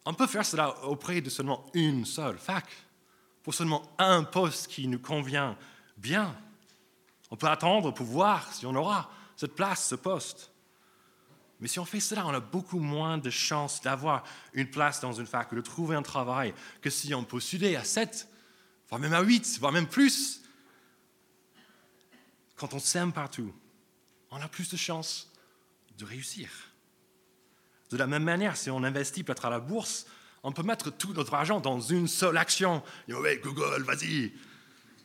on 0.06 0.14
peut 0.14 0.28
faire 0.28 0.46
cela 0.46 0.78
auprès 0.84 1.22
de 1.22 1.30
seulement 1.30 1.66
une 1.74 2.06
seule 2.06 2.38
fac, 2.38 2.66
pour 3.42 3.54
seulement 3.54 3.84
un 3.98 4.24
poste 4.24 4.68
qui 4.68 4.88
nous 4.88 5.00
convient 5.00 5.58
bien. 5.98 6.36
On 7.32 7.36
peut 7.36 7.48
attendre 7.48 7.92
pour 7.92 8.06
voir 8.06 8.52
si 8.54 8.66
on 8.66 8.76
aura 8.76 9.10
cette 9.36 9.56
place, 9.56 9.88
ce 9.88 9.96
poste. 9.96 10.52
Mais 11.60 11.68
si 11.68 11.80
on 11.80 11.86
fait 11.86 12.00
cela, 12.00 12.26
on 12.26 12.34
a 12.34 12.40
beaucoup 12.40 12.80
moins 12.80 13.18
de 13.18 13.30
chances 13.30 13.82
d'avoir 13.82 14.24
une 14.54 14.70
place 14.70 15.00
dans 15.00 15.14
une 15.14 15.26
fac 15.26 15.52
ou 15.52 15.56
de 15.56 15.62
trouver 15.62 15.96
un 15.96 16.02
travail 16.02 16.54
que 16.82 16.90
si 16.90 17.14
on 17.14 17.24
postulait 17.24 17.76
à 17.76 17.84
7, 17.84 18.28
voire 18.90 19.00
même 19.00 19.14
à 19.14 19.22
8, 19.22 19.60
voire 19.60 19.72
même 19.72 19.88
plus. 19.88 20.43
Quand 22.64 22.76
on 22.76 22.80
s'aime 22.80 23.12
partout, 23.12 23.54
on 24.32 24.38
a 24.38 24.48
plus 24.48 24.70
de 24.70 24.78
chances 24.78 25.30
de 25.98 26.06
réussir. 26.06 26.50
De 27.90 27.98
la 27.98 28.08
même 28.08 28.24
manière, 28.24 28.56
si 28.56 28.70
on 28.70 28.86
investit 28.86 29.22
peut-être 29.22 29.44
à 29.44 29.50
la 29.50 29.60
bourse, 29.60 30.06
on 30.44 30.54
peut 30.54 30.64
mettre 30.64 30.90
tout 30.90 31.12
notre 31.12 31.34
argent 31.34 31.60
dans 31.60 31.82
une 31.82 32.08
seule 32.08 32.38
action. 32.38 32.82
Google, 33.10 33.84
vas-y. 33.84 34.32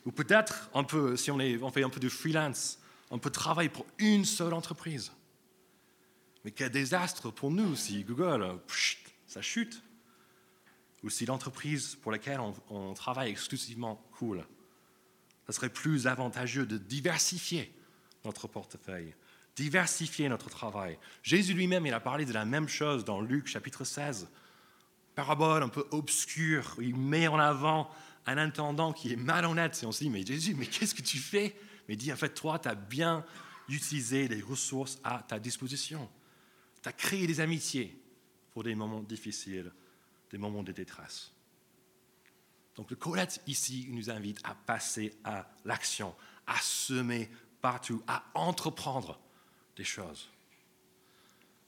Ou 0.04 0.12
peut-être, 0.12 0.70
on 0.72 0.84
peut, 0.84 1.16
si 1.16 1.32
on, 1.32 1.40
est, 1.40 1.60
on 1.60 1.72
fait 1.72 1.82
un 1.82 1.90
peu 1.90 1.98
de 1.98 2.08
freelance, 2.08 2.78
on 3.10 3.18
peut 3.18 3.30
travailler 3.30 3.70
pour 3.70 3.86
une 3.98 4.24
seule 4.24 4.54
entreprise. 4.54 5.10
Mais 6.44 6.52
quel 6.52 6.70
désastre 6.70 7.32
pour 7.32 7.50
nous 7.50 7.74
si 7.74 8.04
Google, 8.04 8.60
ça 9.26 9.42
chute. 9.42 9.82
Ou 11.02 11.10
si 11.10 11.26
l'entreprise 11.26 11.96
pour 11.96 12.12
laquelle 12.12 12.38
on, 12.38 12.54
on 12.70 12.94
travaille 12.94 13.32
exclusivement 13.32 13.96
coule. 14.12 14.46
Ça 15.48 15.54
serait 15.54 15.70
plus 15.70 16.06
avantageux 16.06 16.66
de 16.66 16.78
diversifier 16.78 17.74
notre 18.24 18.46
portefeuille 18.46 19.14
diversifier 19.58 20.28
notre 20.28 20.48
travail. 20.48 20.96
Jésus 21.24 21.52
lui-même, 21.52 21.84
il 21.84 21.92
a 21.92 21.98
parlé 21.98 22.24
de 22.24 22.32
la 22.32 22.44
même 22.44 22.68
chose 22.68 23.04
dans 23.04 23.20
Luc 23.20 23.48
chapitre 23.48 23.82
16. 23.82 24.28
Parabole 25.16 25.64
un 25.64 25.68
peu 25.68 25.84
obscure, 25.90 26.76
il 26.80 26.94
met 26.94 27.26
en 27.26 27.40
avant 27.40 27.90
un 28.26 28.38
intendant 28.38 28.92
qui 28.92 29.12
est 29.12 29.16
malhonnête. 29.16 29.80
Et 29.82 29.86
on 29.86 29.90
se 29.90 30.04
dit, 30.04 30.10
mais 30.10 30.24
Jésus, 30.24 30.54
mais 30.54 30.66
qu'est-ce 30.66 30.94
que 30.94 31.02
tu 31.02 31.18
fais? 31.18 31.56
Mais 31.88 31.94
il 31.94 31.96
dit, 31.96 32.12
en 32.12 32.16
fait, 32.16 32.34
toi, 32.34 32.60
tu 32.60 32.68
as 32.68 32.76
bien 32.76 33.24
utilisé 33.68 34.28
les 34.28 34.40
ressources 34.40 35.00
à 35.02 35.24
ta 35.26 35.40
disposition. 35.40 36.08
Tu 36.80 36.88
as 36.88 36.92
créé 36.92 37.26
des 37.26 37.40
amitiés 37.40 38.00
pour 38.52 38.62
des 38.62 38.76
moments 38.76 39.02
difficiles, 39.02 39.72
des 40.30 40.38
moments 40.38 40.62
de 40.62 40.70
détresse. 40.70 41.32
Donc 42.78 42.90
le 42.90 42.96
Colette 42.96 43.42
ici 43.48 43.88
nous 43.90 44.08
invite 44.08 44.38
à 44.44 44.54
passer 44.54 45.12
à 45.24 45.44
l'action, 45.64 46.14
à 46.46 46.56
semer 46.60 47.28
partout, 47.60 48.00
à 48.06 48.22
entreprendre 48.34 49.18
des 49.76 49.82
choses. 49.82 50.30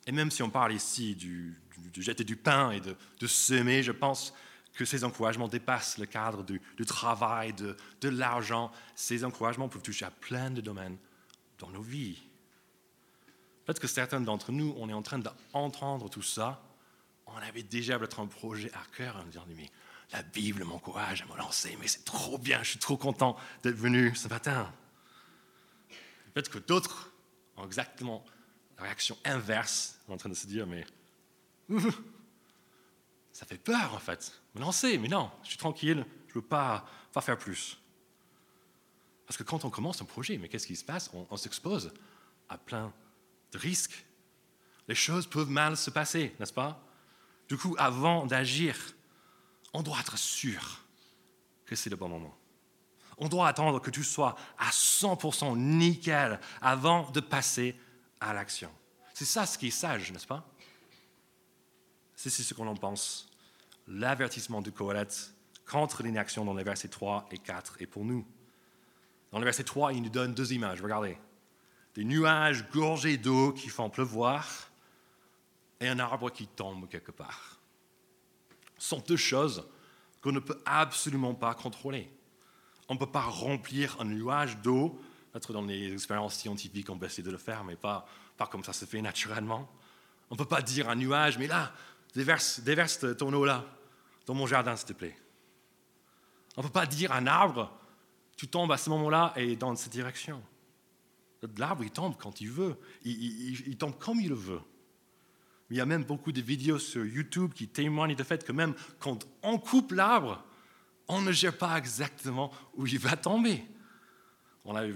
Et 0.07 0.13
même 0.13 0.31
si 0.31 0.45
on 0.45 0.51
parle 0.51 0.73
ici 0.73 1.17
du, 1.17 1.61
de 1.93 2.01
jeter 2.01 2.23
du 2.23 2.37
pain 2.37 2.71
et 2.71 2.81
de, 2.81 3.27
semer, 3.27 3.83
je 3.83 3.91
pense 3.91 4.33
que 4.73 4.85
ces 4.85 5.03
encouragements 5.03 5.49
dépassent 5.49 5.99
le 5.99 6.07
cadre 6.07 6.45
du, 6.45 6.61
travail, 6.87 7.55
de, 7.55 7.77
de 8.01 8.09
l'argent. 8.09 8.71
Ces 8.95 9.25
encouragements 9.25 9.69
peuvent 9.69 9.83
toucher 9.83 10.05
à 10.05 10.13
plein 10.13 10.49
de 10.49 10.61
domaines 10.61 10.97
dans 11.59 11.71
nos 11.71 11.83
vies. 11.83 12.23
Peut-être 13.65 13.81
que 13.81 13.89
certains 13.89 14.21
d'entre 14.21 14.53
nous, 14.53 14.77
on 14.79 14.89
est 14.89 14.93
en 14.93 15.03
train 15.03 15.19
d'entendre 15.19 16.09
tout 16.09 16.23
ça. 16.23 16.63
On 17.27 17.37
avait 17.37 17.65
déjà 17.65 17.99
peut-être 17.99 18.21
un 18.21 18.27
projet 18.29 18.71
à 18.75 18.97
cœur 18.97 19.17
en 19.17 19.25
disant, 19.25 19.45
mais 19.49 19.69
la 20.13 20.23
Bible 20.23 20.65
m'encourage 20.65 21.23
à 21.23 21.27
me 21.27 21.37
lancer, 21.37 21.77
mais 21.81 21.87
c'est 21.87 22.05
trop 22.05 22.39
bien, 22.39 22.63
je 22.63 22.71
suis 22.71 22.79
trop 22.79 22.97
content 22.97 23.37
d'être 23.63 23.77
venu 23.77 24.15
ce 24.15 24.29
matin. 24.29 24.73
Peut-être 26.33 26.51
que 26.51 26.59
d'autres 26.59 27.11
exactement 27.65 28.25
la 28.77 28.85
réaction 28.85 29.17
inverse, 29.25 29.99
en 30.09 30.17
train 30.17 30.29
de 30.29 30.35
se 30.35 30.47
dire, 30.47 30.67
mais 30.67 30.87
ça 33.33 33.47
fait 33.47 33.59
peur 33.59 33.95
en 33.95 33.99
fait. 33.99 34.41
Me 34.55 34.61
lancer, 34.61 34.99
mais 34.99 35.09
non, 35.09 35.31
je 35.43 35.49
suis 35.49 35.59
tranquille, 35.59 36.05
je 36.29 36.33
ne 36.33 36.35
veux 36.41 36.47
pas, 36.47 36.89
pas 37.13 37.21
faire 37.21 37.39
plus. 37.39 37.79
Parce 39.27 39.37
que 39.37 39.43
quand 39.43 39.65
on 39.65 39.71
commence 39.71 40.03
un 40.03 40.07
projet, 40.07 40.39
mais 40.39 40.49
qu'est-ce 40.49 40.67
qui 40.67 40.77
se 40.77 40.85
passe? 40.85 41.11
On, 41.13 41.27
on 41.31 41.37
s'expose 41.37 41.93
à 42.49 42.59
plein 42.59 42.93
de 43.53 43.59
risques. 43.59 44.05
Les 44.89 44.95
choses 44.97 45.27
peuvent 45.27 45.51
mal 45.51 45.77
se 45.77 45.91
passer, 45.91 46.35
n'est-ce 46.41 46.53
pas? 46.53 46.85
Du 47.49 47.57
coup, 47.57 47.77
avant 47.79 48.27
d'agir, 48.27 48.77
on 49.73 49.83
doit 49.83 50.01
être 50.01 50.19
sûr 50.19 50.81
que 51.67 51.77
c'est 51.77 51.91
le 51.91 51.97
bon 51.97 52.09
moment. 52.09 52.37
On 53.19 53.29
doit 53.29 53.49
attendre 53.49 53.81
que 53.81 53.91
tout 53.91 54.03
soit 54.03 54.35
à 54.59 54.71
100% 54.71 55.57
nickel 55.57 56.41
avant 56.61 57.11
de 57.11 57.21
passer 57.21 57.77
à 58.19 58.33
l'action. 58.33 58.71
C'est 59.15 59.27
ça 59.27 59.47
ce 59.47 59.59
qui 59.59 59.69
est 59.69 59.71
sage, 59.71 60.11
n'est-ce 60.13 60.27
pas? 60.27 60.47
C'est 62.17 62.31
ce 62.31 62.55
qu'on 62.55 62.67
en 62.67 62.77
pense. 62.77 63.29
L'avertissement 63.87 64.63
de 64.63 64.71
Coëlette 64.71 65.35
contre 65.67 66.03
l'inaction 66.03 66.45
dans 66.45 66.55
les 66.55 66.65
versets 66.65 66.89
3 66.89 67.29
et 67.31 67.39
4 67.39 67.77
est 67.81 67.87
pour 67.87 68.05
nous. 68.05 68.27
Dans 69.31 69.39
le 69.39 69.45
verset 69.45 69.65
3, 69.65 69.93
il 69.93 70.03
nous 70.03 70.11
donne 70.11 70.35
deux 70.35 70.53
images. 70.53 70.83
Regardez. 70.83 71.17
Des 71.95 72.05
nuages 72.05 72.69
gorgés 72.71 73.17
d'eau 73.17 73.53
qui 73.53 73.69
font 73.69 73.91
pleuvoir 73.91 74.71
et 75.81 75.89
un 75.89 75.99
arbre 75.99 76.31
qui 76.31 76.47
tombe 76.47 76.89
quelque 76.89 77.13
part. 77.13 77.60
Sont 78.81 79.03
deux 79.07 79.17
choses 79.17 79.65
qu'on 80.23 80.33
ne 80.33 80.41
peut 80.41 80.61
absolument 80.65 81.35
pas 81.35 81.55
contrôler. 81.55 82.11
On 82.89 82.95
ne 82.95 82.99
peut 82.99 83.07
pas 83.07 83.21
remplir 83.21 83.97
un 84.01 84.07
nuage 84.07 84.57
d'eau. 84.59 84.99
Peut-être 85.33 85.53
dans 85.53 85.63
les 85.63 85.93
expériences 85.93 86.35
scientifiques, 86.35 86.91
on 86.91 86.99
peut 86.99 87.07
essayer 87.07 87.23
de 87.23 87.31
le 87.31 87.39
faire, 87.39 87.63
mais 87.63 87.77
pas, 87.77 88.07
comme 88.51 88.65
ça 88.65 88.73
se 88.73 88.87
fait 88.87 89.03
naturellement. 89.03 89.71
On 90.31 90.35
ne 90.35 90.39
peut 90.39 90.47
pas 90.47 90.63
dire 90.63 90.89
à 90.89 90.93
un 90.93 90.97
nuage, 90.97 91.39
mais 91.39 91.47
là, 91.47 91.73
déverse, 92.15 92.61
déverse 92.61 93.05
ton 93.17 93.33
eau 93.33 93.45
là, 93.45 93.65
dans 94.27 94.35
mon 94.35 94.47
jardin, 94.47 94.75
s'il 94.77 94.89
te 94.89 94.93
plaît. 94.95 95.17
On 96.57 96.63
ne 96.63 96.67
peut 96.67 96.73
pas 96.73 96.87
dire 96.87 97.13
à 97.13 97.17
un 97.17 97.27
arbre, 97.27 97.71
tu 98.37 98.49
tombes 98.49 98.73
à 98.73 98.79
ce 98.79 98.91
moment-là 98.91 99.35
et 99.37 99.57
dans 99.57 99.77
cette 99.77 99.93
direction. 99.93 100.43
L'arbre, 101.59 101.85
il 101.85 101.91
tombe 101.91 102.17
quand 102.19 102.41
il 102.41 102.51
veut. 102.51 102.77
Il, 103.05 103.77
tombe 103.77 103.97
comme 103.99 104.21
il 104.21 104.31
le 104.31 104.35
veut. 104.35 104.61
Il 105.71 105.77
y 105.77 105.81
a 105.81 105.87
même 105.87 106.05
beaucoup 106.05 106.33
de 106.33 106.41
vidéos 106.41 106.79
sur 106.79 107.05
YouTube 107.05 107.53
qui 107.55 107.69
témoignent 107.69 108.17
du 108.17 108.25
fait 108.25 108.45
que 108.45 108.53
même 108.53 108.75
quand 108.99 109.27
on 109.43 109.59
coupe 109.59 109.93
l'arbre, 109.93 110.45
on 111.07 111.21
ne 111.21 111.33
gère 111.33 111.57
pas 111.57 111.77
exactement 111.79 112.53
où 112.75 112.87
il 112.87 112.99
va 112.99 113.17
tomber. 113.17 113.65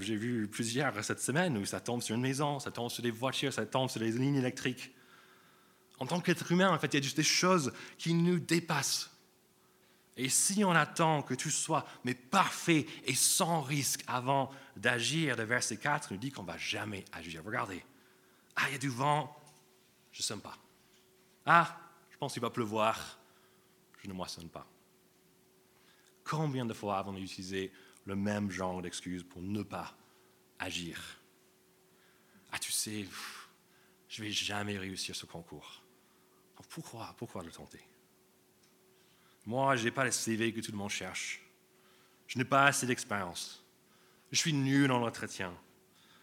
J'ai 0.00 0.16
vu 0.16 0.46
plusieurs 0.48 1.02
cette 1.04 1.20
semaine 1.20 1.56
où 1.58 1.64
ça 1.64 1.80
tombe 1.80 2.02
sur 2.02 2.14
une 2.14 2.20
maison, 2.20 2.60
ça 2.60 2.70
tombe 2.70 2.90
sur 2.90 3.02
des 3.02 3.10
voitures, 3.10 3.52
ça 3.52 3.66
tombe 3.66 3.88
sur 3.88 4.00
des 4.00 4.12
lignes 4.12 4.36
électriques. 4.36 4.92
En 5.98 6.06
tant 6.06 6.20
qu'être 6.20 6.50
humain, 6.50 6.70
en 6.70 6.78
fait, 6.78 6.88
il 6.88 6.96
y 6.96 7.00
a 7.00 7.02
juste 7.02 7.16
des 7.16 7.22
choses 7.22 7.72
qui 7.96 8.14
nous 8.14 8.40
dépassent. 8.40 9.10
Et 10.16 10.28
si 10.28 10.64
on 10.64 10.70
attend 10.72 11.22
que 11.22 11.34
tout 11.34 11.50
soit 11.50 11.86
mais 12.04 12.14
parfait 12.14 12.86
et 13.04 13.14
sans 13.14 13.62
risque 13.62 14.04
avant 14.06 14.50
d'agir, 14.76 15.36
le 15.36 15.44
verset 15.44 15.76
4 15.76 16.12
nous 16.12 16.18
dit 16.18 16.30
qu'on 16.30 16.42
ne 16.42 16.48
va 16.48 16.58
jamais 16.58 17.04
agir. 17.12 17.42
Regardez. 17.44 17.84
Ah, 18.54 18.64
il 18.68 18.72
y 18.72 18.76
a 18.76 18.78
du 18.78 18.88
vent, 18.88 19.36
je 20.12 20.20
ne 20.20 20.24
sème 20.24 20.40
pas. 20.40 20.56
Ah, 21.46 21.78
je 22.10 22.16
pense 22.16 22.32
qu'il 22.32 22.42
va 22.42 22.50
pleuvoir, 22.50 23.18
je 24.02 24.08
ne 24.08 24.14
moissonne 24.14 24.48
pas. 24.48 24.66
Combien 26.24 26.64
de 26.64 26.72
fois 26.72 26.98
avons-nous 26.98 27.22
utilisé 27.22 27.70
le 28.06 28.16
même 28.16 28.50
genre 28.50 28.80
d'excuse 28.80 29.22
pour 29.22 29.42
ne 29.42 29.62
pas 29.62 29.94
agir? 30.58 31.20
Ah, 32.50 32.58
tu 32.58 32.72
sais, 32.72 33.06
je 34.08 34.22
ne 34.22 34.26
vais 34.26 34.32
jamais 34.32 34.78
réussir 34.78 35.14
ce 35.14 35.26
concours. 35.26 35.82
Pourquoi, 36.70 37.14
pourquoi 37.18 37.42
le 37.42 37.50
tenter? 37.50 37.86
Moi, 39.44 39.76
je 39.76 39.84
n'ai 39.84 39.90
pas 39.90 40.04
le 40.04 40.10
CV 40.10 40.52
que 40.52 40.60
tout 40.60 40.72
le 40.72 40.78
monde 40.78 40.90
cherche. 40.90 41.42
Je 42.26 42.38
n'ai 42.38 42.44
pas 42.44 42.66
assez 42.66 42.86
d'expérience. 42.86 43.62
Je 44.32 44.38
suis 44.38 44.52
nul 44.52 44.90
en 44.90 44.98
l'entretien. 44.98 45.54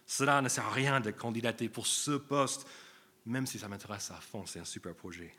Cela 0.08 0.42
ne 0.42 0.50
sert 0.50 0.66
à 0.66 0.72
rien 0.72 1.00
de 1.00 1.12
candidater 1.12 1.70
pour 1.70 1.86
ce 1.86 2.12
poste, 2.12 2.68
même 3.26 3.46
si 3.46 3.60
ça 3.60 3.68
m'intéresse 3.68 4.12
à 4.12 4.16
fond, 4.16 4.46
c'est 4.46 4.60
un 4.60 4.66
super 4.66 4.96
projet. 4.96 5.34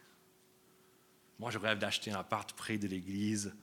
Moi, 1.38 1.50
je 1.50 1.58
rêve 1.58 1.78
d'acheter 1.78 2.12
un 2.12 2.20
appart 2.20 2.52
près 2.52 2.78
de 2.78 2.86
l'église, 2.86 3.54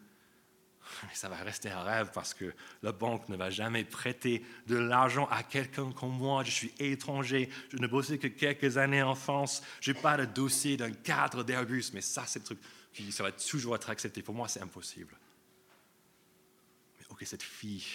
mais 1.04 1.14
ça 1.14 1.30
va 1.30 1.38
rester 1.38 1.70
un 1.70 1.84
rêve 1.84 2.12
parce 2.14 2.34
que 2.34 2.54
la 2.82 2.92
banque 2.92 3.30
ne 3.30 3.38
va 3.38 3.50
jamais 3.50 3.86
prêter 3.86 4.44
de 4.68 4.76
l'argent 4.76 5.28
à 5.28 5.44
quelqu'un 5.44 5.92
comme 5.92 6.18
moi. 6.18 6.44
Je 6.44 6.52
suis 6.52 6.74
étranger, 6.80 7.50
je 7.70 7.78
ne 7.78 7.88
bossais 7.88 8.18
que 8.18 8.28
quelques 8.28 8.78
années 8.78 9.04
en 9.04 9.16
France, 9.16 9.62
je 9.82 9.92
n'ai 9.92 10.00
pas 10.00 10.18
le 10.18 10.28
dossier 10.28 10.78
d'un 10.78 10.92
cadre 10.92 11.44
d'Airbus, 11.44 11.92
mais 11.94 12.02
ça, 12.02 12.26
c'est 12.26 12.40
le 12.40 12.46
truc 12.46 12.60
ça 13.12 13.24
va 13.24 13.32
toujours 13.32 13.76
être 13.76 13.90
accepté. 13.90 14.22
Pour 14.22 14.36
moi, 14.36 14.48
c'est 14.48 14.62
impossible. 14.62 15.16
Mais 17.00 17.06
ok, 17.10 17.24
cette 17.26 17.44
fille, 17.44 17.86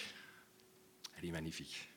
elle 1.16 1.26
est 1.26 1.33
magnifique. 1.33 1.88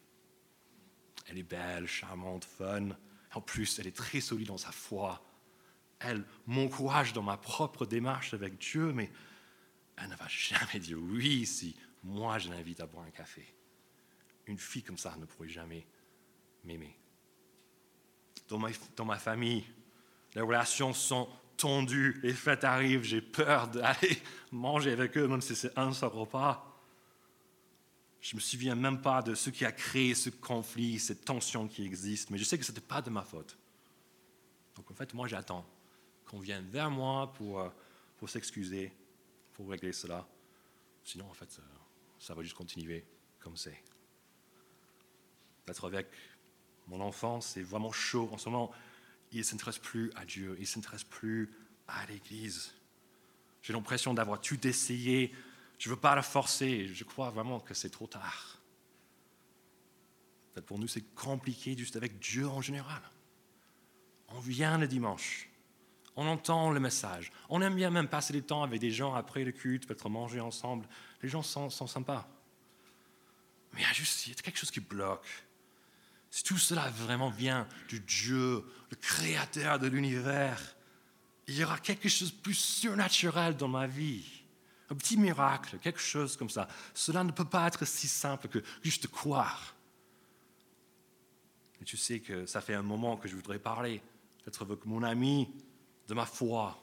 Elle 1.27 1.38
est 1.39 1.43
belle, 1.43 1.88
charmante, 1.88 2.46
fun. 2.46 2.89
En 3.38 3.41
plus, 3.41 3.77
elle 3.77 3.86
est 3.86 3.96
très 3.96 4.20
solide 4.20 4.48
dans 4.48 4.58
sa 4.58 4.72
foi. 4.72 5.22
Elle 6.00 6.25
m'encourage 6.48 7.13
dans 7.13 7.22
ma 7.22 7.38
propre 7.38 7.86
démarche 7.86 8.34
avec 8.34 8.58
Dieu, 8.58 8.91
mais 8.94 9.12
elle 9.96 10.10
ne 10.10 10.15
va 10.15 10.27
jamais 10.27 10.79
dire 10.79 10.98
oui 11.00 11.46
si 11.46 11.75
moi 12.01 12.39
je 12.39 12.50
l'invite 12.50 12.79
à 12.79 12.88
boire 12.88 13.06
un 13.06 13.12
café. 13.12 13.46
Une 14.48 14.58
fille 14.58 14.82
comme 14.82 14.98
ça 14.98 15.15
ne 15.17 15.25
pourrait 15.25 15.50
jamais 15.50 15.86
m'aimer. 16.63 16.98
Dans 18.48 18.58
ma, 18.58 18.70
dans 18.96 19.06
ma 19.06 19.20
famille, 19.20 19.63
les 20.34 20.41
relations 20.41 20.91
sont 20.94 21.29
tendu, 21.58 22.20
les 22.24 22.34
fêtes 22.34 22.63
arrivent, 22.63 23.03
j'ai 23.03 23.22
peur 23.22 23.67
d'aller 23.67 24.20
manger 24.51 24.94
avec 24.94 25.15
eux, 25.15 25.27
même 25.27 25.41
si 25.41 25.56
c'est 25.56 25.77
un 25.77 25.94
seul 25.94 26.10
repas. 26.10 26.76
Je 28.27 28.34
ne 28.34 28.39
me 28.39 28.41
souviens 28.41 28.75
même 28.75 29.01
pas 29.01 29.22
de 29.22 29.36
ce 29.36 29.50
qui 29.50 29.63
a 29.63 29.72
créé 29.72 30.13
ce 30.13 30.29
conflit, 30.29 31.00
cette 31.00 31.24
tension 31.24 31.65
qui 31.65 31.86
existe, 31.86 32.29
mais 32.29 32.38
je 32.38 32.43
sais 32.43 32.57
que 32.57 32.65
ce 32.65 32.74
n'était 32.74 32.86
pas 32.86 33.01
de 33.01 33.10
ma 33.10 33.24
faute. 33.24 33.57
Donc 34.75 34.91
en 34.91 34.93
fait, 34.93 35.13
moi 35.13 35.29
j'attends 35.29 35.65
qu'on 36.25 36.39
vienne 36.39 36.67
vers 36.67 36.91
moi 36.91 37.31
pour, 37.31 37.62
euh, 37.62 37.69
pour 38.17 38.29
s'excuser, 38.29 38.91
pour 39.53 39.69
régler 39.69 39.93
cela. 39.93 40.27
Sinon, 41.05 41.29
en 41.29 41.34
fait, 41.34 41.57
ça 42.19 42.34
va 42.34 42.43
juste 42.43 42.55
continuer 42.55 43.05
comme 43.39 43.55
c'est. 43.55 43.81
D'être 45.65 45.86
avec 45.86 46.07
mon 46.88 47.00
enfant, 47.00 47.39
c'est 47.39 47.63
vraiment 47.63 47.93
chaud. 47.93 48.27
En 48.34 48.38
ce 48.38 48.50
moment, 48.50 48.74
il 49.31 49.38
ne 49.38 49.43
s'intéresse 49.43 49.79
plus 49.79 50.12
à 50.17 50.25
Dieu, 50.25 50.53
il 50.57 50.63
ne 50.63 50.65
s'intéresse 50.65 51.05
plus 51.05 51.50
à 51.88 52.05
l'Église. 52.07 52.74
J'ai 53.62 53.72
l'impression 53.72 54.13
d'avoir 54.13 54.41
tout 54.41 54.67
essayé. 54.67 55.34
Je 55.77 55.89
ne 55.89 55.96
veux 55.96 56.00
pas 56.00 56.15
la 56.15 56.22
forcer. 56.22 56.88
Je 56.88 57.03
crois 57.03 57.29
vraiment 57.29 57.60
que 57.60 57.74
c'est 57.74 57.89
trop 57.89 58.07
tard. 58.07 58.57
Pour 60.65 60.79
nous, 60.79 60.88
c'est 60.88 61.13
compliqué 61.13 61.77
juste 61.77 61.96
avec 61.96 62.19
Dieu 62.19 62.48
en 62.48 62.62
général. 62.62 63.01
On 64.29 64.39
vient 64.39 64.77
le 64.77 64.88
dimanche. 64.88 65.50
On 66.15 66.25
entend 66.25 66.72
le 66.72 66.79
message. 66.79 67.31
On 67.48 67.62
aime 67.62 67.75
bien 67.75 67.91
même 67.91 68.07
passer 68.07 68.34
du 68.34 68.41
temps 68.41 68.63
avec 68.63 68.81
des 68.81 68.89
gens 68.89 69.13
après 69.13 69.43
le 69.43 69.51
culte, 69.51 69.86
peut-être 69.86 70.10
manger 70.10 70.39
ensemble. 70.39 70.88
Les 71.22 71.29
gens 71.29 71.43
sont, 71.43 71.69
sont 71.69 71.86
sympas. 71.86 72.27
Mais 73.74 73.81
il 73.81 73.84
y 73.84 73.86
a 73.88 73.93
juste 73.93 74.25
il 74.25 74.31
y 74.31 74.34
a 74.38 74.41
quelque 74.41 74.57
chose 74.57 74.72
qui 74.72 74.79
bloque. 74.79 75.27
Si 76.31 76.43
tout 76.43 76.57
cela 76.57 76.89
vraiment 76.89 77.29
vient 77.29 77.67
du 77.88 78.00
Dieu, 78.00 78.65
le 78.89 78.98
créateur 78.98 79.79
de 79.79 79.88
l'univers, 79.88 80.75
il 81.48 81.55
y 81.55 81.63
aura 81.63 81.79
quelque 81.79 82.10
chose 82.10 82.36
de 82.36 82.41
plus 82.41 82.55
surnaturel 82.55 83.55
dans 83.55 83.67
ma 83.67 83.88
vie. 83.88 84.37
Un 84.89 84.96
petit 84.96 85.17
miracle, 85.17 85.77
quelque 85.79 86.00
chose 86.00 86.38
comme 86.38 86.50
ça. 86.50 86.67
Cela 86.94 87.24
ne 87.24 87.32
peut 87.32 87.46
pas 87.46 87.67
être 87.67 87.86
si 87.86 88.08
simple 88.08 88.48
que 88.48 88.63
juste 88.82 89.08
croire. 89.08 89.75
Et 91.82 91.86
tu 91.86 91.98
sais 91.98 92.20
que 92.20 92.46
ça 92.46 92.62
fait 92.62 92.74
un 92.74 92.82
moment 92.82 93.17
que 93.17 93.27
je 93.27 93.36
voudrais 93.36 93.60
parler, 93.60 94.01
peut-être 94.44 94.63
avec 94.63 94.86
mon 94.86 95.03
ami, 95.03 95.50
de 96.08 96.13
ma 96.13 96.25
foi, 96.25 96.82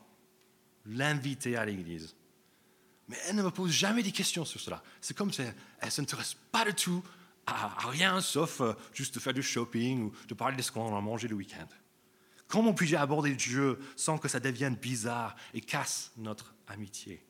l'inviter 0.87 1.57
à 1.57 1.65
l'église. 1.65 2.15
Mais 3.09 3.17
elle 3.27 3.37
ne 3.37 3.43
me 3.43 3.51
pose 3.51 3.71
jamais 3.71 4.03
des 4.03 4.13
questions 4.13 4.45
sur 4.45 4.61
cela. 4.61 4.83
C'est 5.01 5.17
comme 5.17 5.33
si 5.33 5.43
elle 5.43 5.55
ne 5.83 5.91
s'intéresse 5.91 6.37
pas 6.53 6.65
du 6.65 6.75
tout 6.75 7.03
à, 7.47 7.69
rien 7.91 8.21
sauf 8.21 8.61
euh, 8.61 8.73
juste 8.93 9.15
de 9.15 9.21
faire 9.21 9.35
du 9.35 9.43
shopping 9.43 10.05
ou 10.05 10.13
de 10.29 10.35
parler 10.35 10.57
de 10.57 10.63
ce 10.63 10.73
qu'on 10.73 10.97
a 10.97 11.01
mangé 11.01 11.29
le 11.29 11.35
week-end. 11.35 11.69
Comment 12.49 12.73
puis-je 12.73 12.97
aborder 12.97 13.35
Dieu 13.35 13.79
sans 13.97 14.19
que 14.19 14.29
ça 14.29 14.41
devienne 14.41 14.77
bizarre 14.77 15.35
et 15.53 15.61
casse 15.61 16.13
notre 16.17 16.55
amitié? 16.67 17.25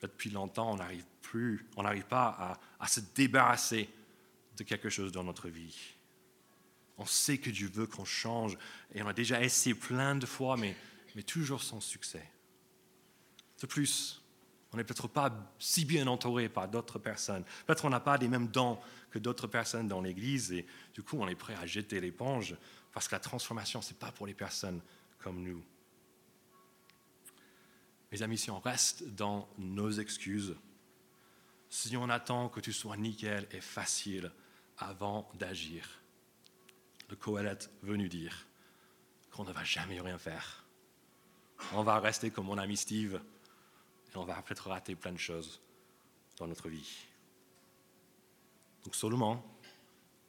Depuis 0.00 0.30
longtemps, 0.30 0.72
on 0.72 0.76
n'arrive 0.76 1.04
plus, 1.22 1.66
on 1.76 1.82
n'arrive 1.82 2.06
pas 2.06 2.58
à, 2.78 2.88
se 2.88 3.00
débarrasser 3.14 3.88
de 4.56 4.64
quelque 4.64 4.88
chose 4.88 5.12
dans 5.12 5.24
notre 5.24 5.48
vie. 5.48 5.76
On 6.98 7.06
sait 7.06 7.38
que 7.38 7.50
Dieu 7.50 7.70
veut 7.72 7.86
qu'on 7.86 8.04
change 8.04 8.58
et 8.94 9.02
on 9.02 9.08
a 9.08 9.12
déjà 9.12 9.42
essayé 9.42 9.74
plein 9.74 10.14
de 10.14 10.26
fois, 10.26 10.56
mais, 10.56 10.76
mais 11.14 11.22
toujours 11.22 11.62
sans 11.62 11.80
succès. 11.80 12.26
De 13.60 13.66
plus, 13.66 14.22
on 14.72 14.76
n'est 14.76 14.84
peut-être 14.84 15.08
pas 15.08 15.32
si 15.58 15.84
bien 15.84 16.06
entouré 16.06 16.48
par 16.48 16.68
d'autres 16.68 16.98
personnes. 16.98 17.44
Peut-être 17.66 17.84
on 17.84 17.90
n'a 17.90 18.00
pas 18.00 18.16
les 18.16 18.28
mêmes 18.28 18.48
dons 18.48 18.78
que 19.10 19.18
d'autres 19.18 19.46
personnes 19.46 19.88
dans 19.88 20.00
l'Église 20.00 20.52
et 20.52 20.66
du 20.94 21.02
coup 21.02 21.18
on 21.18 21.26
est 21.28 21.34
prêt 21.34 21.54
à 21.60 21.66
jeter 21.66 22.00
l'éponge 22.00 22.54
parce 22.92 23.08
que 23.08 23.14
la 23.14 23.20
transformation, 23.20 23.82
ce 23.82 23.92
n'est 23.92 23.98
pas 23.98 24.12
pour 24.12 24.26
les 24.26 24.34
personnes 24.34 24.80
comme 25.18 25.42
nous. 25.42 25.62
Mes 28.12 28.22
amis, 28.22 28.38
si 28.38 28.50
on 28.50 28.58
reste 28.58 29.04
dans 29.14 29.48
nos 29.58 29.90
excuses, 29.90 30.56
si 31.68 31.96
on 31.96 32.08
attend 32.08 32.48
que 32.48 32.60
tout 32.60 32.72
soit 32.72 32.96
nickel 32.96 33.46
et 33.52 33.60
facile 33.60 34.32
avant 34.78 35.30
d'agir, 35.34 36.00
le 37.08 37.16
Coëlette 37.16 37.70
veut 37.82 37.96
nous 37.96 38.08
dire 38.08 38.46
qu'on 39.30 39.44
ne 39.44 39.52
va 39.52 39.62
jamais 39.62 40.00
rien 40.00 40.18
faire 40.18 40.64
On 41.72 41.82
va 41.84 42.00
rester 42.00 42.30
comme 42.30 42.46
mon 42.46 42.58
ami 42.58 42.76
Steve 42.76 43.20
et 44.12 44.16
on 44.16 44.24
va 44.24 44.42
peut-être 44.42 44.68
rater 44.68 44.96
plein 44.96 45.12
de 45.12 45.18
choses 45.18 45.60
dans 46.36 46.48
notre 46.48 46.68
vie. 46.68 47.06
Donc 48.84 48.96
seulement, 48.96 49.44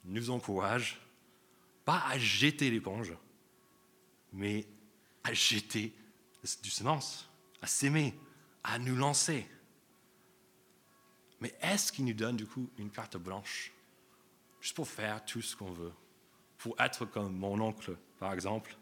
nous 0.03 0.29
encourage, 0.29 0.99
pas 1.85 2.03
à 2.05 2.19
jeter 2.19 2.69
l'éponge, 2.69 3.13
mais 4.33 4.67
à 5.23 5.33
jeter 5.33 5.95
du 6.61 6.69
semence, 6.69 7.30
à 7.61 7.67
s'aimer, 7.67 8.17
à 8.63 8.79
nous 8.79 8.95
lancer. 8.95 9.47
Mais 11.39 11.53
est-ce 11.61 11.91
qu'il 11.91 12.05
nous 12.05 12.13
donne 12.13 12.37
du 12.37 12.45
coup 12.45 12.69
une 12.77 12.91
carte 12.91 13.17
blanche, 13.17 13.71
juste 14.59 14.75
pour 14.75 14.87
faire 14.87 15.23
tout 15.25 15.41
ce 15.41 15.55
qu'on 15.55 15.71
veut, 15.71 15.93
pour 16.57 16.79
être 16.79 17.05
comme 17.05 17.35
mon 17.35 17.59
oncle, 17.59 17.97
par 18.19 18.33
exemple? 18.33 18.75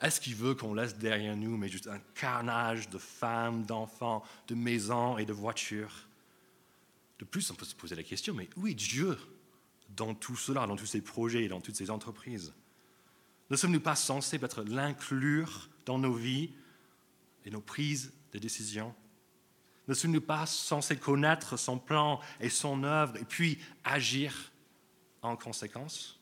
Est-ce 0.00 0.20
qu'il 0.20 0.36
veut 0.36 0.54
qu'on 0.54 0.74
laisse 0.74 0.96
derrière 0.96 1.36
nous, 1.36 1.56
mais 1.56 1.68
juste 1.68 1.88
un 1.88 1.98
carnage 2.14 2.88
de 2.88 2.98
femmes, 2.98 3.64
d'enfants, 3.66 4.22
de 4.46 4.54
maisons 4.54 5.18
et 5.18 5.26
de 5.26 5.32
voitures? 5.32 6.06
De 7.18 7.24
plus, 7.24 7.50
on 7.50 7.54
peut 7.54 7.64
se 7.64 7.74
poser 7.74 7.96
la 7.96 8.04
question, 8.04 8.32
mais 8.32 8.48
où 8.56 8.66
est 8.68 8.74
Dieu 8.74 9.18
dans 9.90 10.14
tout 10.14 10.36
cela, 10.36 10.66
dans 10.66 10.76
tous 10.76 10.86
ces 10.86 11.00
projets, 11.00 11.48
dans 11.48 11.60
toutes 11.60 11.74
ces 11.74 11.90
entreprises? 11.90 12.54
Ne 13.50 13.56
sommes-nous 13.56 13.80
pas 13.80 13.96
censés 13.96 14.38
peut-être 14.38 14.62
l'inclure 14.62 15.68
dans 15.84 15.98
nos 15.98 16.12
vies 16.12 16.52
et 17.48 17.50
nos 17.50 17.62
prises 17.62 18.12
de 18.32 18.38
décision 18.38 18.94
Ne 19.88 19.94
sommes-nous 19.94 20.20
pas 20.20 20.44
censés 20.44 20.98
connaître 20.98 21.56
son 21.56 21.78
plan 21.78 22.20
et 22.40 22.50
son 22.50 22.84
œuvre 22.84 23.16
et 23.16 23.24
puis 23.24 23.58
agir 23.84 24.52
en 25.22 25.34
conséquence? 25.34 26.20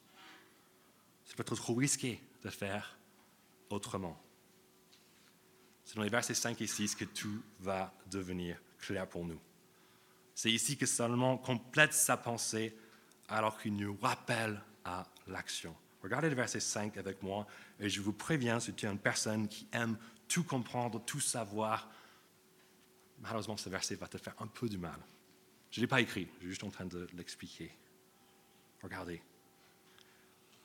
C'est 1.24 1.36
peut-être 1.36 1.56
trop 1.56 1.74
risqué 1.74 2.20
de 2.44 2.48
faire 2.48 2.96
autrement. 3.68 4.16
C'est 5.84 5.96
dans 5.96 6.04
les 6.04 6.08
versets 6.08 6.34
5 6.34 6.60
et 6.60 6.66
6 6.68 6.94
que 6.94 7.04
tout 7.04 7.42
va 7.58 7.92
devenir 8.08 8.56
clair 8.78 9.08
pour 9.08 9.24
nous. 9.24 9.40
C'est 10.32 10.52
ici 10.52 10.76
que 10.76 10.86
Salomon 10.86 11.38
complète 11.38 11.92
sa 11.92 12.16
pensée 12.16 12.76
alors 13.28 13.58
qu'il 13.58 13.74
nous 13.74 13.96
rappelle 14.00 14.60
à 14.84 15.04
l'action. 15.26 15.74
Regardez 16.04 16.28
le 16.28 16.36
verset 16.36 16.60
5 16.60 16.96
avec 16.98 17.20
moi 17.20 17.48
et 17.80 17.88
je 17.88 18.00
vous 18.00 18.12
préviens, 18.12 18.60
si 18.60 18.72
tu 18.74 18.86
es 18.86 18.88
une 18.88 18.98
personne 18.98 19.48
qui 19.48 19.66
aime 19.72 19.98
tout 20.28 20.44
comprendre, 20.44 21.02
tout 21.04 21.20
savoir, 21.20 21.88
malheureusement 23.20 23.56
ce 23.56 23.68
verset 23.68 23.96
va 23.96 24.08
te 24.08 24.18
faire 24.18 24.34
un 24.40 24.46
peu 24.46 24.68
du 24.68 24.78
mal. 24.78 24.98
Je 25.70 25.80
ne 25.80 25.84
l'ai 25.84 25.88
pas 25.88 26.00
écrit, 26.00 26.28
je 26.36 26.40
suis 26.40 26.48
juste 26.48 26.64
en 26.64 26.70
train 26.70 26.86
de 26.86 27.06
l'expliquer. 27.14 27.72
Regardez. 28.82 29.22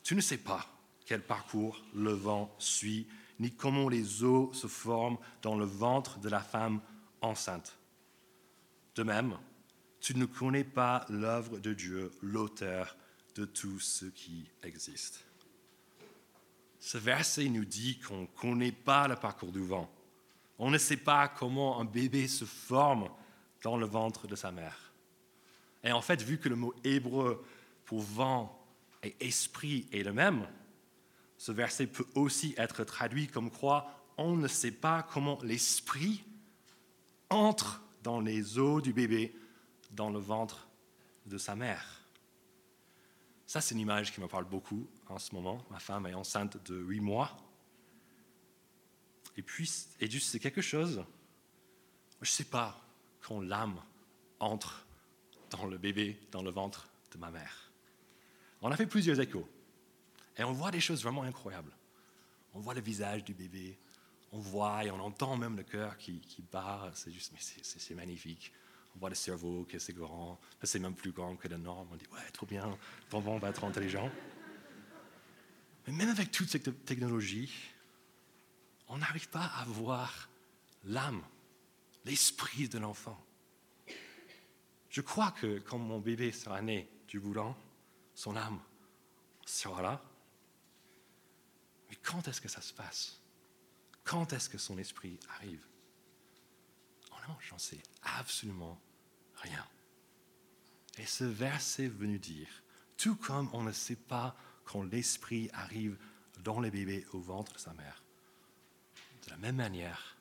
Tu 0.03 0.15
ne 0.15 0.21
sais 0.21 0.37
pas 0.37 0.67
quel 1.05 1.21
parcours 1.21 1.83
le 1.93 2.11
vent 2.11 2.53
suit, 2.59 3.07
ni 3.39 3.51
comment 3.51 3.89
les 3.89 4.23
eaux 4.23 4.53
se 4.53 4.67
forment 4.67 5.17
dans 5.41 5.57
le 5.57 5.65
ventre 5.65 6.19
de 6.19 6.29
la 6.29 6.41
femme 6.41 6.81
enceinte. 7.21 7.77
De 8.95 9.03
même, 9.03 9.37
tu 9.99 10.15
ne 10.15 10.25
connais 10.25 10.63
pas 10.63 11.05
l'œuvre 11.09 11.59
de 11.59 11.73
Dieu, 11.73 12.11
l'auteur 12.21 12.95
de 13.35 13.45
tout 13.45 13.79
ce 13.79 14.05
qui 14.05 14.49
existe. 14.63 15.25
Ce 16.81 16.97
verset 16.97 17.47
nous 17.47 17.63
dit 17.63 17.99
qu'on 17.99 18.21
ne 18.21 18.25
connaît 18.25 18.71
pas 18.71 19.07
le 19.07 19.15
parcours 19.15 19.51
du 19.51 19.63
vent. 19.63 19.87
On 20.57 20.71
ne 20.71 20.79
sait 20.79 20.97
pas 20.97 21.27
comment 21.27 21.79
un 21.79 21.85
bébé 21.85 22.27
se 22.27 22.43
forme 22.43 23.07
dans 23.63 23.77
le 23.77 23.85
ventre 23.85 24.27
de 24.27 24.35
sa 24.35 24.51
mère. 24.51 24.91
Et 25.83 25.91
en 25.91 26.01
fait, 26.01 26.23
vu 26.23 26.39
que 26.39 26.49
le 26.49 26.55
mot 26.55 26.73
hébreu 26.83 27.45
pour 27.85 28.01
vent 28.01 28.59
et 29.03 29.15
esprit 29.19 29.87
est 29.93 30.01
le 30.01 30.11
même, 30.11 30.47
ce 31.37 31.51
verset 31.51 31.85
peut 31.85 32.07
aussi 32.15 32.55
être 32.57 32.83
traduit 32.83 33.27
comme 33.27 33.51
quoi 33.51 34.03
on 34.17 34.35
ne 34.35 34.47
sait 34.47 34.71
pas 34.71 35.03
comment 35.03 35.37
l'esprit 35.43 36.23
entre 37.29 37.83
dans 38.01 38.19
les 38.19 38.57
os 38.57 38.81
du 38.81 38.91
bébé 38.91 39.35
dans 39.91 40.09
le 40.09 40.19
ventre 40.19 40.67
de 41.27 41.37
sa 41.37 41.55
mère. 41.55 42.00
Ça, 43.51 43.59
c'est 43.59 43.75
une 43.75 43.81
image 43.81 44.13
qui 44.13 44.21
me 44.21 44.29
parle 44.29 44.45
beaucoup 44.45 44.87
en 45.09 45.19
ce 45.19 45.35
moment. 45.35 45.61
Ma 45.69 45.79
femme 45.79 46.07
est 46.07 46.13
enceinte 46.13 46.55
de 46.71 46.77
huit 46.77 47.01
mois. 47.01 47.35
Et 49.35 49.41
puis, 49.41 49.69
et 49.99 50.09
c'est 50.21 50.39
quelque 50.39 50.61
chose, 50.61 51.03
je 52.21 52.29
ne 52.29 52.33
sais 52.33 52.45
pas 52.45 52.81
quand 53.19 53.41
l'âme 53.41 53.81
entre 54.39 54.87
dans 55.49 55.65
le 55.65 55.77
bébé, 55.77 56.17
dans 56.31 56.43
le 56.43 56.49
ventre 56.49 56.87
de 57.11 57.17
ma 57.17 57.29
mère. 57.29 57.73
On 58.61 58.71
a 58.71 58.77
fait 58.77 58.87
plusieurs 58.87 59.19
échos. 59.19 59.49
Et 60.37 60.45
on 60.45 60.53
voit 60.53 60.71
des 60.71 60.79
choses 60.79 61.03
vraiment 61.03 61.23
incroyables. 61.23 61.75
On 62.53 62.61
voit 62.61 62.73
le 62.73 62.79
visage 62.79 63.25
du 63.25 63.33
bébé, 63.33 63.77
on 64.31 64.39
voit 64.39 64.85
et 64.85 64.91
on 64.91 64.99
entend 65.01 65.35
même 65.35 65.57
le 65.57 65.63
cœur 65.63 65.97
qui, 65.97 66.21
qui. 66.21 66.41
C'est 66.93 67.11
juste, 67.11 67.33
mais 67.33 67.39
c'est 67.61 67.95
magnifique 67.95 68.53
on 68.95 68.99
voit 68.99 69.09
le 69.09 69.15
cerveau, 69.15 69.65
que 69.65 69.79
c'est 69.79 69.93
grand, 69.93 70.39
c'est 70.63 70.79
même 70.79 70.95
plus 70.95 71.11
grand 71.11 71.35
que 71.35 71.47
le 71.47 71.57
norme. 71.57 71.87
On 71.91 71.95
dit, 71.95 72.07
ouais, 72.11 72.31
trop 72.33 72.45
bien, 72.45 72.77
ton 73.09 73.19
va 73.19 73.49
être 73.49 73.63
intelligent. 73.63 74.11
Mais 75.87 75.93
même 75.93 76.09
avec 76.09 76.31
toute 76.31 76.49
cette 76.49 76.85
technologie, 76.85 77.51
on 78.87 78.97
n'arrive 78.97 79.29
pas 79.29 79.45
à 79.45 79.65
voir 79.65 80.29
l'âme, 80.83 81.23
l'esprit 82.05 82.67
de 82.67 82.77
l'enfant. 82.77 83.19
Je 84.89 85.01
crois 85.01 85.31
que 85.31 85.59
quand 85.59 85.77
mon 85.77 85.99
bébé 85.99 86.31
sera 86.31 86.61
né 86.61 86.89
du 87.07 87.19
boulot, 87.19 87.55
son 88.13 88.35
âme 88.35 88.59
sera 89.45 89.81
là. 89.81 90.01
Mais 91.89 91.95
quand 91.95 92.27
est-ce 92.27 92.41
que 92.41 92.49
ça 92.49 92.61
se 92.61 92.73
passe? 92.73 93.21
Quand 94.03 94.33
est-ce 94.33 94.49
que 94.49 94.57
son 94.57 94.77
esprit 94.77 95.17
arrive? 95.29 95.65
Non, 97.27 97.35
j'en 97.39 97.57
sais 97.57 97.81
absolument 98.03 98.81
rien. 99.35 99.65
Et 100.97 101.05
ce 101.05 101.23
verset 101.23 101.85
est 101.85 101.87
venu 101.87 102.19
dire, 102.19 102.47
tout 102.97 103.15
comme 103.15 103.49
on 103.53 103.63
ne 103.63 103.71
sait 103.71 103.95
pas 103.95 104.35
quand 104.65 104.83
l'esprit 104.83 105.49
arrive 105.53 105.97
dans 106.43 106.59
le 106.59 106.69
bébé 106.69 107.05
au 107.13 107.19
ventre 107.19 107.53
de 107.53 107.59
sa 107.59 107.73
mère, 107.73 108.03
de 109.25 109.29
la 109.29 109.37
même 109.37 109.55
manière, 109.55 110.17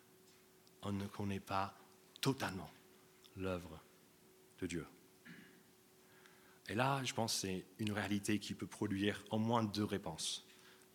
on 0.82 0.92
ne 0.92 1.06
connaît 1.06 1.40
pas 1.40 1.74
totalement 2.20 2.70
l'œuvre 3.36 3.80
de 4.60 4.66
Dieu. 4.66 4.86
Et 6.68 6.74
là, 6.74 7.02
je 7.02 7.12
pense 7.12 7.34
que 7.34 7.40
c'est 7.40 7.66
une 7.78 7.92
réalité 7.92 8.38
qui 8.38 8.54
peut 8.54 8.66
produire 8.66 9.22
au 9.30 9.38
moins 9.38 9.64
deux 9.64 9.84
réponses. 9.84 10.46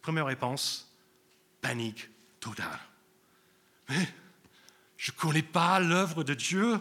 Première 0.02 0.26
réponse, 0.26 0.96
panique 1.62 2.10
totale. 2.40 2.80
Mais 3.90 4.08
je 4.98 5.12
ne 5.12 5.18
connais 5.18 5.44
pas 5.44 5.80
l'œuvre 5.80 6.24
de 6.24 6.34
Dieu. 6.34 6.80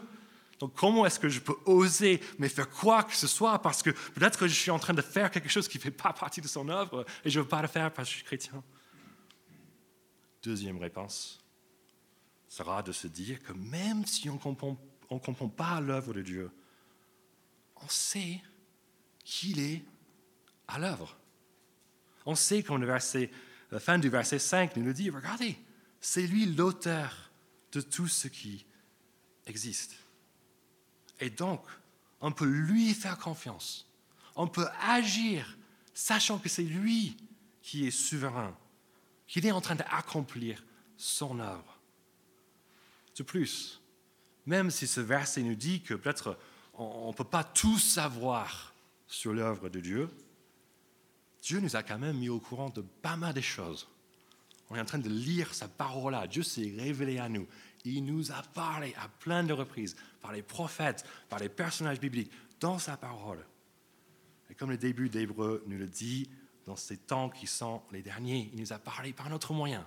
Donc 0.61 0.75
comment 0.75 1.05
est-ce 1.05 1.19
que 1.19 1.29
je 1.29 1.41
peux 1.41 1.57
oser 1.65 2.21
me 2.39 2.49
faire 2.49 2.71
quoi 2.71 3.03
que 3.03 3.15
ce 3.15 3.27
soit 3.27 3.61
parce 3.61 3.83
que 3.83 3.91
peut-être 3.91 4.39
que 4.39 4.47
je 4.47 4.55
suis 4.55 4.71
en 4.71 4.79
train 4.79 4.95
de 4.95 5.03
faire 5.03 5.31
quelque 5.31 5.49
chose 5.49 5.69
qui 5.69 5.79
ne 5.79 5.83
fait 5.83 5.91
pas 5.91 6.13
partie 6.13 6.41
de 6.41 6.49
son 6.49 6.69
œuvre 6.69 7.05
et 7.25 7.31
je 7.31 7.39
ne 7.39 7.43
veux 7.43 7.49
pas 7.49 7.63
le 7.63 7.69
faire 7.69 7.93
parce 7.93 8.09
que 8.09 8.13
je 8.13 8.17
suis 8.19 8.25
chrétien. 8.25 8.63
Deuxième 10.43 10.79
réponse 10.79 11.41
sera 12.49 12.83
de 12.83 12.93
se 12.93 13.09
dire 13.09 13.43
que 13.43 13.53
même 13.53 14.07
si 14.07 14.31
on 14.31 14.35
ne 14.35 15.19
comprend, 15.19 15.49
pas 15.49 15.81
l'œuvre 15.81 16.15
de 16.15 16.23
Dieu, 16.23 16.51
on 17.77 17.89
sait 17.89 18.41
qu'il 19.25 19.59
est 19.59 19.83
à 20.69 20.79
l'œuvre. 20.79 21.17
On 22.27 22.35
sait 22.35 22.63
qu'on 22.63 22.77
le 22.77 22.87
verset, 22.87 23.31
la 23.71 23.81
fin 23.81 23.99
du 23.99 24.09
verset 24.09 24.39
5 24.39 24.77
nous 24.77 24.93
dit, 24.93 25.11
regardez, 25.11 25.59
c'est 26.01 26.27
lui 26.27 26.47
l'auteur 26.47 27.24
de 27.75 27.81
tout 27.81 28.09
ce 28.09 28.29
qui 28.29 28.65
existe. 29.47 29.97
Et 31.21 31.31
donc, 31.31 31.63
on 32.21 32.33
peut 32.33 32.47
lui 32.47 32.95
faire 32.95 33.19
confiance. 33.19 33.87
On 34.37 34.49
peut 34.49 34.69
agir 34.81 35.57
sachant 35.93 36.39
que 36.39 36.49
c'est 36.49 36.63
lui 36.63 37.17
qui 37.63 37.87
est 37.87 37.91
souverain, 37.91 38.57
qu'il 39.27 39.47
est 39.47 39.53
en 39.53 39.61
train 39.61 39.75
d'accomplir 39.75 40.65
son 40.97 41.39
œuvre. 41.41 41.79
De 43.17 43.23
plus, 43.23 43.81
même 44.47 44.71
si 44.71 44.87
ce 44.87 45.01
verset 45.01 45.43
nous 45.43 45.55
dit 45.55 45.81
que 45.83 45.95
peut-être 45.95 46.39
on 46.75 47.09
ne 47.09 47.15
peut 47.15 47.25
pas 47.25 47.45
tout 47.45 47.79
savoir 47.79 48.75
sur 49.07 49.33
l'œuvre 49.33 49.69
de 49.69 49.81
Dieu, 49.81 50.11
Dieu 51.43 51.61
nous 51.61 51.77
a 51.77 51.83
quand 51.83 51.99
même 51.99 52.19
mis 52.19 52.29
au 52.29 52.41
courant 52.41 52.71
de 52.71 52.81
pas 52.81 53.17
mal 53.17 53.35
de 53.35 53.41
choses. 53.41 53.87
On 54.71 54.77
est 54.77 54.81
en 54.81 54.85
train 54.85 54.99
de 54.99 55.09
lire 55.09 55.55
sa 55.55 55.69
parole 55.69 56.13
là. 56.13 56.27
Dieu 56.27 56.43
s'est 56.43 56.75
révélé 56.77 57.19
à 57.19 57.29
nous. 57.29 57.47
Il 57.85 58.05
nous 58.05 58.33
a 58.33 58.43
parlé 58.43 58.95
à 58.99 59.09
plein 59.09 59.45
de 59.45 59.53
reprises 59.53 59.95
par 60.21 60.33
les 60.33 60.43
prophètes, 60.43 61.05
par 61.29 61.39
les 61.39 61.51
personnages 61.51 62.01
bibliques, 62.01 62.33
dans 62.61 62.79
sa 62.79 62.97
parole. 62.97 63.45
Et 64.51 64.55
comme 64.55 64.71
le 64.71 64.79
début 64.79 65.09
d'Hébreu 65.09 65.63
nous 65.67 65.77
le 65.77 65.87
dit, 65.87 66.31
dans 66.65 66.77
ces 66.77 66.97
temps 66.97 67.29
qui 67.29 67.47
sont 67.47 67.83
les 67.93 68.03
derniers, 68.03 68.51
il 68.55 68.61
nous 68.61 68.73
a 68.73 68.79
parlé 68.79 69.13
par 69.13 69.29
notre 69.29 69.53
moyen, 69.53 69.87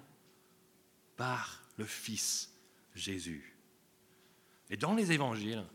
par 1.15 1.63
le 1.77 1.85
Fils 1.85 2.53
Jésus. 2.93 3.55
Et 4.69 4.77
dans 4.77 4.93
les 4.93 5.11
évangiles, 5.11 5.65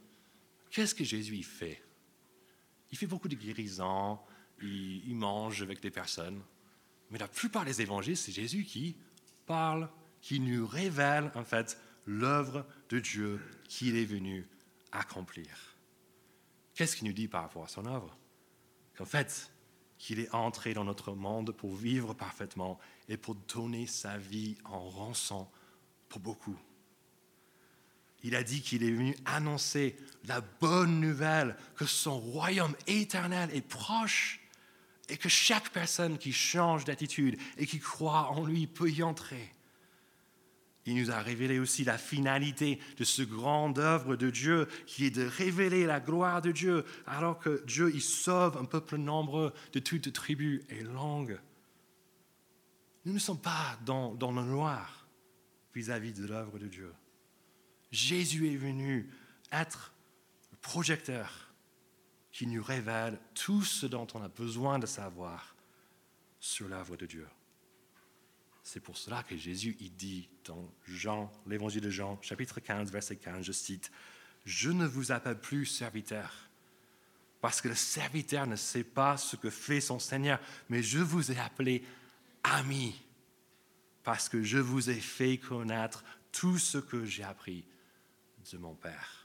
qu'est-ce 0.70 0.94
que 0.94 1.04
Jésus 1.04 1.42
fait? 1.42 1.82
Il 2.92 2.98
fait 2.98 3.06
beaucoup 3.06 3.28
de 3.28 3.34
guérisons, 3.34 4.18
il 4.60 5.14
mange 5.16 5.62
avec 5.62 5.80
des 5.80 5.90
personnes, 5.90 6.40
mais 7.12 7.18
la 7.18 7.28
plupart 7.28 7.66
des 7.66 7.82
évangiles, 7.82 8.16
c'est 8.16 8.32
Jésus 8.32 8.64
qui 8.64 8.96
parle, 9.46 9.88
qui 10.22 10.40
nous 10.40 10.66
révèle 10.66 11.30
en 11.34 11.44
fait 11.44 11.78
l'œuvre 12.06 12.66
de 12.88 12.98
Dieu 12.98 13.40
qu'il 13.68 13.96
est 13.96 14.06
venu 14.06 14.48
accomplir. 14.90 15.76
Qu'est-ce 16.74 16.96
qu'il 16.96 17.06
nous 17.06 17.12
dit 17.12 17.28
par 17.28 17.42
rapport 17.42 17.64
à 17.64 17.68
son 17.68 17.84
œuvre? 17.84 18.16
Qu'en 18.96 19.04
fait, 19.04 19.52
qu'il 19.98 20.20
est 20.20 20.34
entré 20.34 20.72
dans 20.72 20.84
notre 20.84 21.12
monde 21.12 21.52
pour 21.52 21.76
vivre 21.76 22.14
parfaitement 22.14 22.80
et 23.08 23.18
pour 23.18 23.34
donner 23.34 23.86
sa 23.86 24.16
vie 24.16 24.56
en 24.64 24.80
rançon 24.80 25.46
pour 26.08 26.20
beaucoup. 26.20 26.58
Il 28.24 28.34
a 28.34 28.42
dit 28.42 28.62
qu'il 28.62 28.82
est 28.82 28.90
venu 28.90 29.14
annoncer 29.26 29.96
la 30.24 30.40
bonne 30.40 31.00
nouvelle 31.00 31.56
que 31.76 31.84
son 31.84 32.18
royaume 32.18 32.74
éternel 32.86 33.50
est 33.52 33.60
proche 33.60 34.41
et 35.08 35.16
que 35.16 35.28
chaque 35.28 35.70
personne 35.70 36.18
qui 36.18 36.32
change 36.32 36.84
d'attitude 36.84 37.38
et 37.58 37.66
qui 37.66 37.78
croit 37.78 38.30
en 38.30 38.44
lui 38.44 38.66
peut 38.66 38.90
y 38.90 39.02
entrer. 39.02 39.52
Il 40.84 40.96
nous 40.96 41.12
a 41.12 41.20
révélé 41.20 41.60
aussi 41.60 41.84
la 41.84 41.96
finalité 41.96 42.80
de 42.96 43.04
ce 43.04 43.22
grand 43.22 43.78
œuvre 43.78 44.16
de 44.16 44.30
Dieu 44.30 44.66
qui 44.86 45.04
est 45.04 45.10
de 45.10 45.24
révéler 45.24 45.86
la 45.86 46.00
gloire 46.00 46.42
de 46.42 46.50
Dieu 46.50 46.84
alors 47.06 47.38
que 47.38 47.64
Dieu 47.66 47.94
y 47.94 48.00
sauve 48.00 48.56
un 48.56 48.64
peuple 48.64 48.96
nombreux 48.96 49.52
de 49.72 49.78
toutes 49.78 50.12
tribus 50.12 50.62
et 50.70 50.82
langues. 50.82 51.38
Nous 53.04 53.12
ne 53.12 53.18
sommes 53.18 53.40
pas 53.40 53.78
dans, 53.84 54.14
dans 54.14 54.32
le 54.32 54.42
noir 54.42 55.06
vis-à-vis 55.74 56.12
de 56.12 56.26
l'œuvre 56.26 56.58
de 56.58 56.66
Dieu. 56.66 56.92
Jésus 57.92 58.52
est 58.52 58.56
venu 58.56 59.08
être 59.52 59.92
le 60.50 60.56
projecteur 60.58 61.51
qui 62.32 62.46
nous 62.46 62.62
révèle 62.62 63.20
tout 63.34 63.62
ce 63.62 63.86
dont 63.86 64.06
on 64.14 64.22
a 64.22 64.28
besoin 64.28 64.78
de 64.78 64.86
savoir 64.86 65.54
sur 66.40 66.66
l'œuvre 66.68 66.96
de 66.96 67.06
Dieu. 67.06 67.28
C'est 68.62 68.80
pour 68.80 68.96
cela 68.96 69.22
que 69.22 69.36
Jésus 69.36 69.76
il 69.80 69.94
dit 69.94 70.28
dans 70.44 70.72
Jean, 70.86 71.30
l'évangile 71.46 71.82
de 71.82 71.90
Jean, 71.90 72.18
chapitre 72.22 72.60
15, 72.60 72.90
verset 72.90 73.16
15, 73.16 73.44
je 73.44 73.52
cite, 73.52 73.90
Je 74.46 74.70
ne 74.70 74.86
vous 74.86 75.12
appelle 75.12 75.38
plus 75.38 75.66
serviteur, 75.66 76.48
parce 77.40 77.60
que 77.60 77.68
le 77.68 77.74
serviteur 77.74 78.46
ne 78.46 78.56
sait 78.56 78.84
pas 78.84 79.16
ce 79.16 79.36
que 79.36 79.50
fait 79.50 79.80
son 79.80 79.98
Seigneur, 79.98 80.40
mais 80.68 80.82
je 80.82 81.00
vous 81.00 81.32
ai 81.32 81.38
appelé 81.38 81.84
ami, 82.44 83.00
parce 84.04 84.28
que 84.28 84.42
je 84.42 84.58
vous 84.58 84.90
ai 84.90 85.00
fait 85.00 85.38
connaître 85.38 86.04
tout 86.30 86.58
ce 86.58 86.78
que 86.78 87.04
j'ai 87.04 87.24
appris 87.24 87.64
de 88.50 88.58
mon 88.58 88.74
Père. 88.74 89.21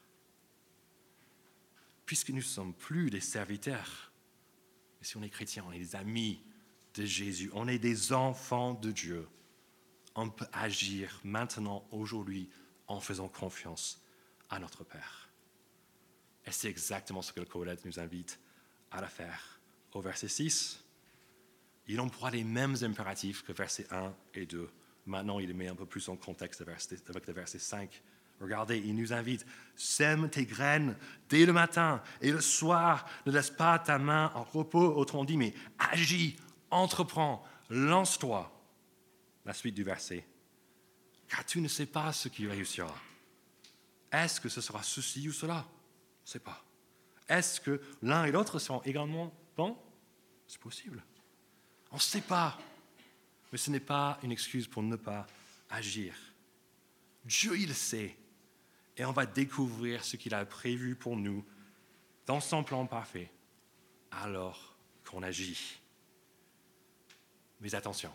Puisque 2.08 2.30
nous 2.30 2.38
ne 2.38 2.42
sommes 2.42 2.74
plus 2.74 3.12
des 3.12 3.20
serviteurs, 3.20 4.12
mais 5.00 5.06
si 5.06 5.18
on 5.18 5.22
est 5.22 5.30
chrétien, 5.30 5.64
on 5.68 5.72
est 5.72 5.80
des 5.80 5.96
amis 5.96 6.42
de 6.96 7.06
Jésus. 7.06 7.52
On 7.54 7.68
est 7.68 7.78
des 7.78 8.14
enfants 8.14 8.74
de 8.74 8.92
Dieu. 8.92 9.28
On 10.16 10.30
peut 10.30 10.48
agir 10.52 11.20
maintenant, 11.24 11.88
aujourd'hui, 11.92 12.50
en 12.88 13.00
faisant 13.00 13.28
confiance 13.28 14.02
à 14.50 14.58
notre 14.58 14.84
Père. 14.84 15.30
Et 16.46 16.52
c'est 16.52 16.70
exactement 16.70 17.22
ce 17.22 17.34
que 17.34 17.42
le 17.42 17.46
Colette 17.46 17.86
nous 17.86 18.00
invite 18.00 18.40
à 18.90 19.02
la 19.02 19.08
faire. 19.08 19.60
Au 19.94 20.02
verset 20.02 20.30
6, 20.30 20.84
il 21.88 22.00
emploie 22.00 22.32
les 22.32 22.44
mêmes 22.44 22.76
impératifs 22.82 23.44
que 23.44 23.52
verset 23.52 23.86
1 23.92 24.16
et 24.34 24.46
2. 24.46 24.70
Maintenant, 25.06 25.40
il 25.40 25.48
les 25.48 25.54
met 25.54 25.68
un 25.68 25.76
peu 25.76 25.86
plus 25.86 26.08
en 26.10 26.16
contexte 26.16 26.62
avec 26.62 27.28
le 27.28 27.34
verset 27.34 27.60
5. 27.60 28.02
Regardez, 28.40 28.78
il 28.78 28.96
nous 28.96 29.14
invite, 29.14 29.46
sème 29.76 30.30
tes 30.30 30.46
graines 30.46 30.96
dès 31.30 31.46
le 31.46 31.54
matin 31.54 32.04
et 32.22 32.32
le 32.32 32.42
soir, 32.42 33.10
ne 33.26 33.32
laisse 33.32 33.50
pas 33.50 33.80
ta 33.80 33.98
main 33.98 34.32
en 34.36 34.44
repos, 34.44 34.96
autrement 34.96 35.26
dit, 35.26 35.38
mais 35.38 35.54
agis 35.80 36.38
entreprends, 36.70 37.44
lance-toi. 37.70 38.54
La 39.46 39.54
suite 39.54 39.76
du 39.76 39.84
verset. 39.84 40.26
Car 41.28 41.46
tu 41.46 41.62
ne 41.62 41.68
sais 41.68 41.86
pas 41.86 42.12
ce 42.12 42.28
qui 42.28 42.48
réussira. 42.48 42.94
Est-ce 44.12 44.40
que 44.40 44.50
ce 44.50 44.62
sera 44.62 44.84
ceci 44.84 45.28
ou 45.28 45.32
cela? 45.32 45.66
Je 46.26 46.30
ne 46.30 46.34
sais 46.34 46.40
pas. 46.40 46.64
Est-ce 47.28 47.60
que 47.60 47.82
l'un 48.02 48.26
et 48.26 48.32
l'autre 48.32 48.60
seront 48.60 48.82
également 48.84 49.34
bons? 49.56 49.78
C'est 50.48 50.60
possible. 50.60 51.04
On 51.92 51.96
ne 51.96 52.02
sait 52.02 52.22
pas. 52.22 52.58
Mais 53.52 53.58
ce 53.58 53.72
n'est 53.72 53.80
pas 53.80 54.20
une 54.24 54.32
excuse 54.32 54.68
pour 54.68 54.84
ne 54.84 54.96
pas 54.96 55.26
agir. 55.70 56.14
Dieu, 57.26 57.58
il 57.58 57.74
sait. 57.74 58.18
Et 58.98 59.06
on 59.06 59.12
va 59.12 59.26
découvrir 59.26 60.04
ce 60.04 60.18
qu'il 60.18 60.34
a 60.34 60.46
prévu 60.46 60.96
pour 60.96 61.16
nous 61.16 61.46
dans 62.26 62.40
son 62.40 62.64
plan 62.64 62.86
parfait 62.86 63.32
alors 64.12 64.76
qu'on 65.06 65.24
agit. 65.24 65.80
Mais 67.62 67.74
attention, 67.76 68.14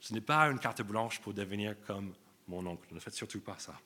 ce 0.00 0.12
n'est 0.12 0.20
pas 0.20 0.50
une 0.50 0.58
carte 0.58 0.82
blanche 0.82 1.20
pour 1.20 1.34
devenir 1.34 1.80
comme 1.82 2.14
mon 2.48 2.66
oncle. 2.66 2.92
Ne 2.92 3.00
faites 3.00 3.14
surtout 3.14 3.40
pas 3.40 3.58
ça. 3.58 3.78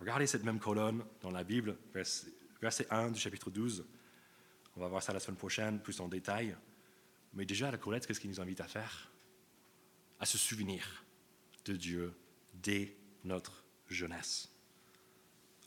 Regardez 0.00 0.26
cette 0.26 0.44
même 0.44 0.58
colonne 0.58 1.04
dans 1.20 1.30
la 1.30 1.44
Bible, 1.44 1.76
verset 1.92 2.86
1 2.90 3.10
du 3.10 3.20
chapitre 3.20 3.50
12. 3.50 3.86
On 4.76 4.80
va 4.80 4.88
voir 4.88 5.02
ça 5.02 5.12
la 5.12 5.20
semaine 5.20 5.36
prochaine, 5.36 5.80
plus 5.80 6.00
en 6.00 6.08
détail. 6.08 6.56
Mais 7.34 7.44
déjà, 7.44 7.70
la 7.70 7.78
Colette, 7.78 8.06
qu'est-ce 8.06 8.20
qu'il 8.20 8.30
nous 8.30 8.40
invite 8.40 8.60
à 8.60 8.66
faire? 8.66 9.10
À 10.18 10.26
se 10.26 10.38
souvenir 10.38 11.04
de 11.64 11.76
Dieu 11.76 12.14
dès 12.54 12.96
notre 13.24 13.64
jeunesse. 13.88 14.51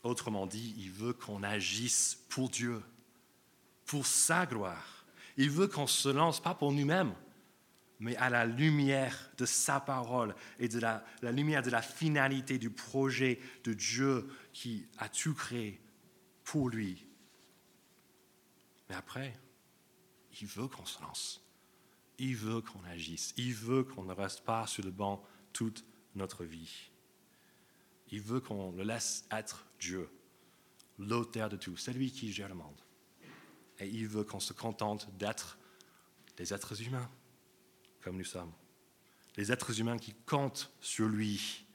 Autrement 0.06 0.46
dit, 0.46 0.72
il 0.78 0.92
veut 0.92 1.12
qu'on 1.12 1.42
agisse 1.42 2.24
pour 2.28 2.48
Dieu, 2.48 2.80
pour 3.86 4.06
sa 4.06 4.46
gloire. 4.46 5.04
Il 5.36 5.50
veut 5.50 5.66
qu'on 5.66 5.88
se 5.88 6.08
lance 6.08 6.40
pas 6.40 6.54
pour 6.54 6.70
nous-mêmes, 6.70 7.12
mais 7.98 8.14
à 8.18 8.30
la 8.30 8.46
lumière 8.46 9.32
de 9.36 9.44
sa 9.44 9.80
parole 9.80 10.36
et 10.60 10.68
de 10.68 10.78
la, 10.78 11.04
lumière 11.22 11.60
de 11.62 11.70
la 11.70 11.82
finalité 11.82 12.56
du 12.56 12.70
projet 12.70 13.40
de 13.64 13.74
Dieu 13.74 14.28
qui 14.52 14.86
a 14.98 15.08
tout 15.08 15.34
créé 15.34 15.80
pour 16.44 16.68
lui. 16.68 17.04
Mais 18.88 18.94
après, 18.94 19.36
il 20.40 20.46
veut 20.46 20.68
qu'on 20.68 20.86
se 20.86 21.02
lance. 21.02 21.44
Il 22.18 22.36
veut 22.36 22.60
qu'on 22.60 22.84
agisse. 22.84 23.34
Il 23.36 23.54
veut 23.54 23.82
qu'on 23.82 24.04
ne 24.04 24.14
reste 24.14 24.44
pas 24.44 24.68
sur 24.68 24.84
le 24.84 24.92
banc 24.92 25.20
toute 25.52 25.84
notre 26.14 26.44
vie. 26.44 26.90
Il 28.10 28.20
veut 28.20 28.40
qu'on 28.40 28.72
le 28.72 28.84
laisse 28.84 29.26
être 29.30 29.66
Dieu, 29.80 30.08
l'auteur 30.98 31.48
de 31.48 31.56
tout, 31.56 31.76
celui 31.76 32.12
qui 32.12 32.32
gère 32.32 32.48
le 32.48 32.54
monde. 32.54 32.80
Et 33.78 33.88
il 33.88 34.06
veut 34.06 34.24
qu'on 34.24 34.40
se 34.40 34.52
contente 34.52 35.08
d'être 35.18 35.58
des 36.36 36.54
êtres 36.54 36.80
humains 36.82 37.10
comme 38.00 38.16
nous 38.16 38.24
sommes. 38.24 38.52
Les 39.36 39.50
êtres 39.50 39.80
humains 39.80 39.98
qui 39.98 40.14
comptent 40.24 40.72
sur 40.80 41.08
lui 41.08 41.66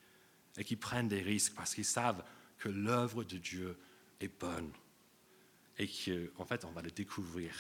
et 0.58 0.64
qui 0.64 0.76
prennent 0.76 1.10
des 1.10 1.22
risques 1.22 1.54
parce 1.54 1.76
qu'ils 1.76 1.86
savent 1.86 2.24
que 2.58 2.70
l'œuvre 2.70 3.24
de 3.24 3.38
Dieu 3.38 3.78
est 4.20 4.40
bonne 4.40 4.72
et 5.78 5.88
qu'en 5.88 6.44
en 6.44 6.46
fait 6.46 6.64
on 6.66 6.72
va 6.72 6.82
le 6.82 6.92
découvrir 6.92 7.54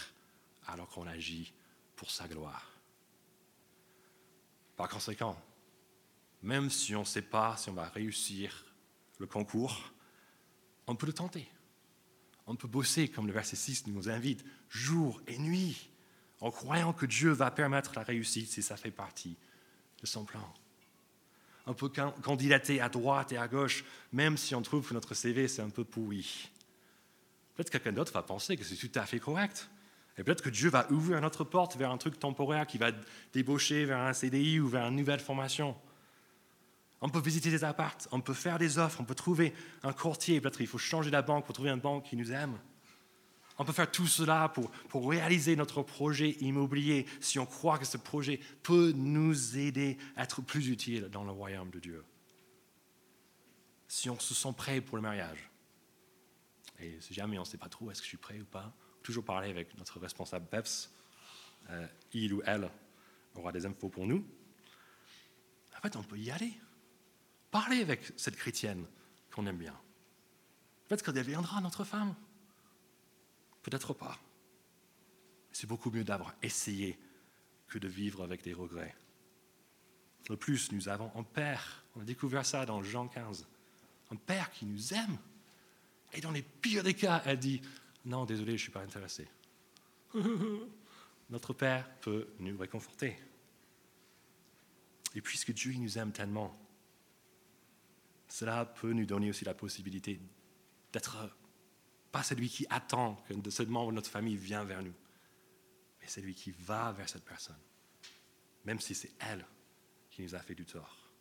alors 0.67 0.87
qu'on 0.89 1.07
agit 1.07 1.53
pour 1.95 2.11
sa 2.11 2.27
gloire. 2.27 2.71
Par 4.75 4.89
conséquent, 4.89 5.39
même 6.43 6.69
si 6.69 6.95
on 6.95 7.01
ne 7.01 7.05
sait 7.05 7.21
pas 7.21 7.57
si 7.57 7.69
on 7.69 7.73
va 7.73 7.89
réussir 7.89 8.65
le 9.19 9.27
concours, 9.27 9.93
on 10.87 10.95
peut 10.95 11.05
le 11.05 11.13
tenter. 11.13 11.47
On 12.47 12.55
peut 12.55 12.67
bosser, 12.67 13.07
comme 13.07 13.27
le 13.27 13.33
verset 13.33 13.55
6 13.55 13.87
nous 13.87 14.09
invite, 14.09 14.43
jour 14.69 15.21
et 15.27 15.37
nuit 15.37 15.89
en 16.41 16.49
croyant 16.49 16.91
que 16.91 17.05
Dieu 17.05 17.31
va 17.31 17.51
permettre 17.51 17.93
la 17.95 18.03
réussite 18.03 18.49
si 18.49 18.63
ça 18.63 18.75
fait 18.75 18.91
partie 18.91 19.37
de 20.01 20.07
son 20.07 20.25
plan. 20.25 20.53
On 21.67 21.75
peut 21.75 21.91
candidater 22.23 22.81
à 22.81 22.89
droite 22.89 23.31
et 23.31 23.37
à 23.37 23.47
gauche, 23.47 23.85
même 24.11 24.35
si 24.35 24.55
on 24.55 24.63
trouve 24.63 24.87
que 24.87 24.95
notre 24.95 25.13
CV 25.13 25.47
c'est 25.47 25.61
un 25.61 25.69
peu 25.69 25.83
pourri. 25.83 26.49
Peut-être 27.55 27.69
que 27.69 27.77
quelqu'un 27.77 27.93
d'autre 27.93 28.13
va 28.13 28.23
penser 28.23 28.57
que 28.57 28.63
c'est 28.63 28.75
tout 28.75 28.99
à 28.99 29.05
fait 29.05 29.19
correct. 29.19 29.69
Et 30.17 30.23
peut-être 30.23 30.41
que 30.41 30.49
Dieu 30.49 30.69
va 30.69 30.91
ouvrir 30.91 31.21
notre 31.21 31.43
porte 31.43 31.77
vers 31.77 31.91
un 31.91 31.97
truc 31.97 32.19
temporaire 32.19 32.67
qui 32.67 32.77
va 32.77 32.91
débaucher 33.33 33.85
vers 33.85 33.99
un 33.99 34.13
CDI 34.13 34.59
ou 34.59 34.67
vers 34.67 34.87
une 34.87 34.95
nouvelle 34.95 35.19
formation. 35.19 35.75
On 37.01 37.09
peut 37.09 37.19
visiter 37.19 37.49
des 37.49 37.63
appartes, 37.63 38.07
on 38.11 38.21
peut 38.21 38.35
faire 38.35 38.59
des 38.59 38.77
offres, 38.77 39.01
on 39.01 39.05
peut 39.05 39.15
trouver 39.15 39.53
un 39.81 39.91
courtier. 39.91 40.39
Peut-être 40.39 40.57
qu'il 40.57 40.67
faut 40.67 40.77
changer 40.77 41.09
la 41.09 41.23
banque 41.23 41.45
pour 41.45 41.53
trouver 41.53 41.71
une 41.71 41.79
banque 41.79 42.05
qui 42.05 42.15
nous 42.15 42.31
aime. 42.31 42.59
On 43.57 43.65
peut 43.65 43.73
faire 43.73 43.91
tout 43.91 44.07
cela 44.07 44.49
pour, 44.49 44.69
pour 44.89 45.09
réaliser 45.09 45.55
notre 45.55 45.81
projet 45.81 46.31
immobilier 46.41 47.05
si 47.19 47.39
on 47.39 47.45
croit 47.45 47.79
que 47.79 47.85
ce 47.85 47.97
projet 47.97 48.39
peut 48.63 48.91
nous 48.95 49.57
aider 49.57 49.97
à 50.15 50.23
être 50.23 50.41
plus 50.41 50.69
utile 50.69 51.09
dans 51.11 51.23
le 51.23 51.31
royaume 51.31 51.71
de 51.71 51.79
Dieu. 51.79 52.05
Si 53.87 54.09
on 54.09 54.19
se 54.19 54.33
sent 54.33 54.53
prêt 54.55 54.79
pour 54.79 54.95
le 54.95 55.01
mariage. 55.01 55.49
Et 56.79 56.99
si 57.01 57.13
jamais 57.13 57.37
on 57.37 57.41
ne 57.41 57.45
sait 57.45 57.57
pas 57.57 57.69
trop 57.69 57.91
est-ce 57.91 57.99
que 57.99 58.05
je 58.05 58.09
suis 58.09 58.17
prêt 58.17 58.39
ou 58.39 58.45
pas, 58.45 58.73
toujours 59.03 59.25
parler 59.25 59.49
avec 59.49 59.75
notre 59.77 59.99
responsable 59.99 60.47
PEPS. 60.47 60.91
Euh, 61.69 61.87
il 62.13 62.33
ou 62.33 62.41
elle 62.45 62.69
aura 63.35 63.51
des 63.51 63.65
infos 63.65 63.89
pour 63.89 64.07
nous. 64.07 64.25
En 65.77 65.81
fait, 65.81 65.95
on 65.95 66.03
peut 66.03 66.17
y 66.17 66.31
aller. 66.31 66.53
Parler 67.51 67.81
avec 67.81 68.13
cette 68.15 68.37
chrétienne 68.37 68.85
qu'on 69.29 69.45
aime 69.45 69.57
bien. 69.57 69.77
Peut-être 70.87 71.03
qu'elle 71.03 71.13
deviendra 71.13 71.61
notre 71.61 71.83
femme. 71.83 72.15
Peut-être 73.61 73.93
pas. 73.93 74.17
C'est 75.51 75.67
beaucoup 75.67 75.91
mieux 75.91 76.03
d'avoir 76.03 76.33
essayé 76.41 76.97
que 77.67 77.77
de 77.77 77.87
vivre 77.87 78.23
avec 78.23 78.41
des 78.41 78.53
regrets. 78.53 78.95
De 80.29 80.35
plus, 80.35 80.71
nous 80.71 80.87
avons 80.89 81.11
un 81.15 81.23
Père, 81.23 81.83
on 81.95 82.01
a 82.01 82.03
découvert 82.03 82.45
ça 82.45 82.65
dans 82.65 82.81
Jean 82.83 83.07
15, 83.07 83.47
un 84.11 84.15
Père 84.15 84.51
qui 84.51 84.65
nous 84.65 84.93
aime. 84.93 85.17
Et 86.13 86.21
dans 86.21 86.31
les 86.31 86.41
pires 86.41 86.83
des 86.83 86.93
cas, 86.93 87.21
elle 87.25 87.39
dit, 87.39 87.61
non, 88.05 88.25
désolé, 88.25 88.51
je 88.51 88.53
ne 88.53 88.57
suis 88.57 88.71
pas 88.71 88.81
intéressé. 88.81 89.27
Notre 91.29 91.53
Père 91.53 91.89
peut 91.99 92.27
nous 92.39 92.57
réconforter. 92.57 93.17
Et 95.15 95.21
puisque 95.21 95.53
Dieu 95.53 95.73
nous 95.73 95.97
aime 95.97 96.11
tellement, 96.11 96.57
cela 98.31 98.65
peut 98.65 98.93
nous 98.93 99.05
donner 99.05 99.29
aussi 99.29 99.43
la 99.43 99.53
possibilité 99.53 100.17
d'être 100.93 101.17
pas 102.13 102.23
celui 102.23 102.47
qui 102.47 102.65
attend 102.69 103.15
que 103.27 103.49
ce 103.49 103.63
membre 103.63 103.91
de 103.91 103.95
notre 103.95 104.09
famille 104.09 104.37
vienne 104.37 104.65
vers 104.65 104.81
nous, 104.81 104.93
mais 105.99 106.07
celui 106.07 106.33
qui 106.33 106.51
va 106.51 106.93
vers 106.93 107.09
cette 107.09 107.25
personne, 107.25 107.59
même 108.63 108.79
si 108.79 108.95
c'est 108.95 109.11
elle 109.19 109.45
qui 110.09 110.21
nous 110.21 110.33
a 110.33 110.39
fait 110.39 110.55
du 110.55 110.65
tort. 110.65 111.11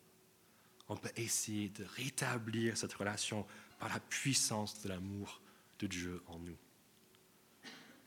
On 0.88 0.96
peut 0.96 1.10
essayer 1.16 1.68
de 1.70 1.84
rétablir 1.84 2.76
cette 2.76 2.94
relation 2.94 3.44
par 3.80 3.88
la 3.88 3.98
puissance 3.98 4.80
de 4.82 4.88
l'amour 4.88 5.40
de 5.80 5.88
Dieu 5.88 6.22
en 6.28 6.38
nous. 6.38 6.56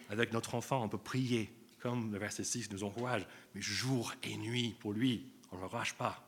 Avec 0.07 0.31
notre 0.31 0.55
enfant, 0.55 0.81
on 0.81 0.87
peut 0.89 0.97
prier, 0.97 1.53
comme 1.79 2.13
le 2.13 2.19
verset 2.19 2.45
6 2.45 2.71
nous 2.71 2.85
encourage, 2.85 3.27
mais 3.53 3.61
jour 3.61 4.13
et 4.23 4.37
nuit 4.37 4.77
pour 4.79 4.93
lui, 4.93 5.29
on 5.51 5.57
ne 5.57 5.61
le 5.61 5.67
lâche 5.73 5.93
pas. 5.93 6.25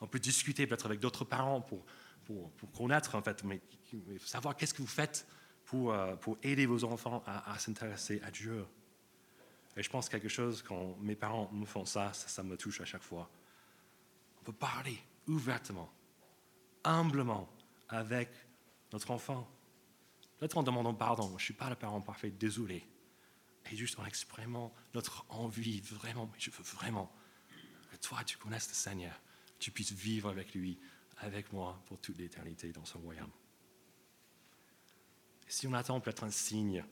On 0.00 0.06
peut 0.06 0.18
discuter 0.18 0.66
peut-être 0.66 0.86
avec 0.86 1.00
d'autres 1.00 1.24
parents 1.24 1.60
pour, 1.60 1.84
pour, 2.24 2.72
connaître, 2.72 3.14
en 3.14 3.22
fait, 3.22 3.42
mais, 3.44 3.60
savoir 4.20 4.56
qu'est-ce 4.56 4.74
que 4.74 4.82
vous 4.82 4.88
faites 4.88 5.26
pour, 5.64 5.92
euh, 5.92 6.16
pour 6.16 6.38
aider 6.42 6.66
vos 6.66 6.84
enfants 6.84 7.22
à, 7.26 7.58
s'intéresser 7.58 8.20
à 8.24 8.30
Dieu. 8.30 8.64
Et 9.76 9.82
je 9.82 9.90
pense 9.90 10.08
quelque 10.08 10.28
chose, 10.28 10.62
quand 10.62 10.96
mes 11.00 11.16
parents 11.16 11.50
me 11.52 11.64
font 11.64 11.84
ça, 11.84 12.12
ça, 12.12 12.28
ça 12.28 12.42
me 12.42 12.56
touche 12.56 12.80
à 12.80 12.84
chaque 12.84 13.02
fois. 13.02 13.30
On 14.40 14.44
peut 14.44 14.52
parler 14.52 14.98
ouvertement, 15.26 15.92
humblement 16.84 17.48
avec 17.88 18.30
notre 18.92 19.10
enfant. 19.10 19.48
Peut-être 20.38 20.56
en 20.56 20.62
demandant 20.62 20.94
pardon, 20.94 21.28
je 21.30 21.34
ne 21.34 21.38
suis 21.38 21.54
pas 21.54 21.68
le 21.68 21.76
parent 21.76 22.00
parfait, 22.00 22.30
désolé. 22.30 22.84
Et 23.70 23.76
juste 23.76 23.98
en 23.98 24.06
exprimant 24.06 24.72
notre 24.94 25.24
envie, 25.28 25.80
vraiment, 25.80 26.30
je 26.38 26.50
veux 26.50 26.64
vraiment 26.64 27.12
que 27.90 27.96
toi, 27.96 28.24
tu 28.24 28.38
connaisses 28.38 28.68
le 28.68 28.74
Seigneur 28.74 29.20
tu 29.60 29.70
puisses 29.70 29.92
vivre 29.92 30.28
avec 30.28 30.54
lui, 30.54 30.78
avec 31.18 31.52
moi, 31.52 31.80
pour 31.86 32.00
toute 32.00 32.18
l'éternité 32.18 32.72
dans 32.72 32.84
son 32.84 32.98
royaume. 32.98 33.30
Si 35.46 35.66
on 35.66 35.74
attend 35.74 36.00
peut-être 36.00 36.24
un 36.24 36.30
signe 36.30 36.84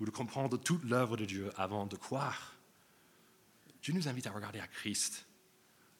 ou 0.00 0.04
de 0.04 0.10
comprendre 0.10 0.58
toute 0.58 0.84
l'œuvre 0.84 1.16
de 1.16 1.24
Dieu 1.24 1.50
avant 1.56 1.86
de 1.86 1.96
croire, 1.96 2.56
Dieu 3.82 3.94
nous 3.94 4.08
invite 4.08 4.26
à 4.26 4.32
regarder 4.32 4.60
à 4.60 4.66
Christ, 4.66 5.26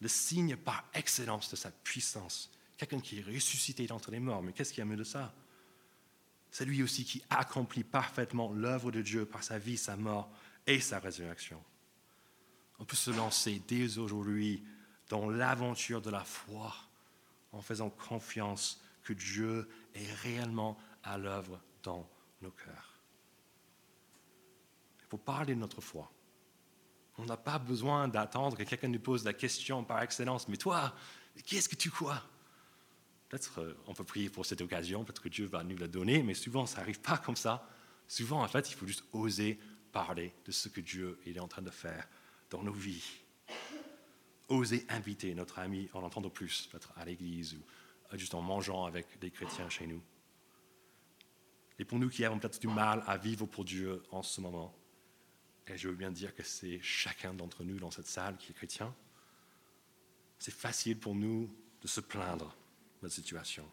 le 0.00 0.08
signe 0.08 0.56
par 0.56 0.88
excellence 0.94 1.50
de 1.50 1.56
sa 1.56 1.70
puissance, 1.70 2.50
quelqu'un 2.76 3.00
qui 3.00 3.18
est 3.18 3.22
ressuscité 3.22 3.86
d'entre 3.86 4.10
les 4.10 4.20
morts. 4.20 4.42
Mais 4.42 4.52
qu'est-ce 4.52 4.72
qui 4.72 4.80
a 4.80 4.84
mieux 4.84 4.96
de 4.96 5.04
ça? 5.04 5.34
C'est 6.50 6.64
lui 6.64 6.82
aussi 6.82 7.04
qui 7.04 7.22
accomplit 7.30 7.84
parfaitement 7.84 8.52
l'œuvre 8.52 8.90
de 8.90 9.02
Dieu 9.02 9.26
par 9.26 9.44
sa 9.44 9.58
vie, 9.58 9.76
sa 9.76 9.96
mort 9.96 10.30
et 10.66 10.80
sa 10.80 10.98
résurrection. 10.98 11.62
On 12.78 12.84
peut 12.84 12.96
se 12.96 13.10
lancer 13.10 13.60
dès 13.66 13.98
aujourd'hui 13.98 14.64
dans 15.08 15.28
l'aventure 15.28 16.00
de 16.00 16.10
la 16.10 16.24
foi 16.24 16.74
en 17.52 17.60
faisant 17.60 17.90
confiance 17.90 18.80
que 19.02 19.12
Dieu 19.12 19.68
est 19.94 20.12
réellement 20.22 20.78
à 21.02 21.18
l'œuvre 21.18 21.60
dans 21.82 22.08
nos 22.42 22.50
cœurs. 22.50 22.94
Il 25.00 25.06
faut 25.08 25.18
parler 25.18 25.54
de 25.54 25.60
notre 25.60 25.80
foi. 25.80 26.12
On 27.16 27.24
n'a 27.24 27.36
pas 27.36 27.58
besoin 27.58 28.06
d'attendre 28.06 28.56
que 28.56 28.62
quelqu'un 28.62 28.88
nous 28.88 29.00
pose 29.00 29.24
la 29.24 29.32
question 29.32 29.82
par 29.82 30.02
excellence, 30.02 30.46
mais 30.46 30.56
toi, 30.56 30.94
qu'est-ce 31.46 31.68
que 31.68 31.74
tu 31.74 31.90
crois? 31.90 32.22
Peut-être 33.28 33.60
euh, 33.60 33.74
on 33.86 33.94
peut 33.94 34.04
prier 34.04 34.30
pour 34.30 34.46
cette 34.46 34.60
occasion, 34.60 35.04
peut-être 35.04 35.22
que 35.22 35.28
Dieu 35.28 35.46
va 35.46 35.64
nous 35.64 35.76
la 35.76 35.88
donner, 35.88 36.22
mais 36.22 36.34
souvent 36.34 36.66
ça 36.66 36.78
n'arrive 36.78 37.00
pas 37.00 37.18
comme 37.18 37.36
ça. 37.36 37.68
Souvent, 38.06 38.42
en 38.42 38.48
fait, 38.48 38.70
il 38.70 38.74
faut 38.74 38.86
juste 38.86 39.04
oser 39.12 39.58
parler 39.90 40.32
de 40.44 40.52
ce 40.52 40.68
que 40.68 40.80
Dieu 40.80 41.18
est 41.26 41.38
en 41.38 41.48
train 41.48 41.62
de 41.62 41.70
faire 41.70 42.08
dans 42.50 42.62
nos 42.62 42.72
vies 42.72 43.20
oser 44.48 44.86
inviter 44.88 45.34
notre 45.34 45.58
ami 45.58 45.88
en 45.92 46.02
entendant 46.02 46.30
plus, 46.30 46.66
peut-être 46.66 46.92
à 46.96 47.04
l'église 47.04 47.54
ou 47.54 47.62
euh, 48.12 48.18
juste 48.18 48.34
en 48.34 48.42
mangeant 48.42 48.84
avec 48.84 49.18
des 49.18 49.30
chrétiens 49.30 49.68
chez 49.68 49.86
nous. 49.86 50.02
Et 51.78 51.84
pour 51.84 51.98
nous 51.98 52.08
qui 52.08 52.24
avons 52.24 52.38
peut-être 52.38 52.60
du 52.60 52.66
mal 52.66 53.04
à 53.06 53.16
vivre 53.16 53.46
pour 53.46 53.64
Dieu 53.64 54.02
en 54.10 54.22
ce 54.22 54.40
moment, 54.40 54.74
et 55.66 55.76
je 55.76 55.88
veux 55.88 55.94
bien 55.94 56.10
dire 56.10 56.34
que 56.34 56.42
c'est 56.42 56.80
chacun 56.80 57.34
d'entre 57.34 57.62
nous 57.62 57.78
dans 57.78 57.90
cette 57.90 58.06
salle 58.06 58.36
qui 58.38 58.50
est 58.50 58.54
chrétien, 58.54 58.94
c'est 60.38 60.54
facile 60.54 60.98
pour 60.98 61.14
nous 61.14 61.54
de 61.82 61.88
se 61.88 62.00
plaindre 62.00 62.46
de 62.46 63.02
notre 63.02 63.14
situation. 63.14 63.70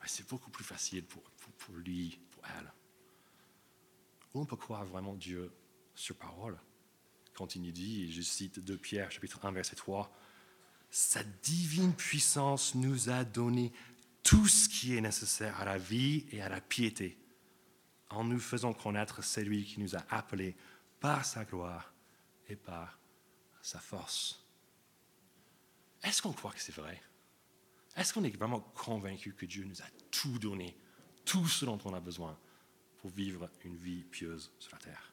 Mais 0.00 0.08
c'est 0.08 0.28
beaucoup 0.28 0.50
plus 0.50 0.64
facile 0.64 1.04
pour, 1.04 1.22
pour 1.58 1.74
lui, 1.74 2.18
pour 2.30 2.42
elle. 2.56 2.72
Où 4.32 4.40
on 4.40 4.46
peut 4.46 4.56
croire 4.56 4.84
vraiment 4.84 5.14
Dieu 5.14 5.52
sur 5.94 6.16
parole? 6.16 6.58
Continue 7.34 7.72
dit, 7.72 8.12
je 8.12 8.22
cite 8.22 8.60
2 8.60 8.76
Pierre 8.76 9.10
chapitre 9.10 9.44
1 9.44 9.52
verset 9.52 9.76
3, 9.76 10.12
Sa 10.90 11.22
divine 11.22 11.94
puissance 11.94 12.74
nous 12.74 13.08
a 13.10 13.24
donné 13.24 13.72
tout 14.22 14.46
ce 14.46 14.68
qui 14.68 14.96
est 14.96 15.00
nécessaire 15.00 15.60
à 15.60 15.64
la 15.64 15.78
vie 15.78 16.26
et 16.30 16.42
à 16.42 16.48
la 16.48 16.60
piété, 16.60 17.18
en 18.10 18.24
nous 18.24 18.40
faisant 18.40 18.72
connaître 18.72 19.24
celui 19.24 19.64
qui 19.64 19.80
nous 19.80 19.96
a 19.96 20.04
appelés 20.10 20.56
par 21.00 21.24
sa 21.24 21.44
gloire 21.44 21.94
et 22.48 22.56
par 22.56 22.98
sa 23.62 23.78
force. 23.78 24.44
Est-ce 26.02 26.22
qu'on 26.22 26.32
croit 26.32 26.52
que 26.52 26.60
c'est 26.60 26.74
vrai? 26.74 27.00
Est-ce 27.96 28.12
qu'on 28.12 28.24
est 28.24 28.36
vraiment 28.36 28.60
convaincu 28.60 29.34
que 29.34 29.46
Dieu 29.46 29.64
nous 29.64 29.80
a 29.82 29.86
tout 30.10 30.38
donné, 30.38 30.76
tout 31.24 31.46
ce 31.46 31.64
dont 31.64 31.78
on 31.84 31.94
a 31.94 32.00
besoin 32.00 32.38
pour 32.98 33.10
vivre 33.10 33.50
une 33.64 33.76
vie 33.76 34.04
pieuse 34.04 34.52
sur 34.58 34.72
la 34.72 34.78
terre? 34.78 35.12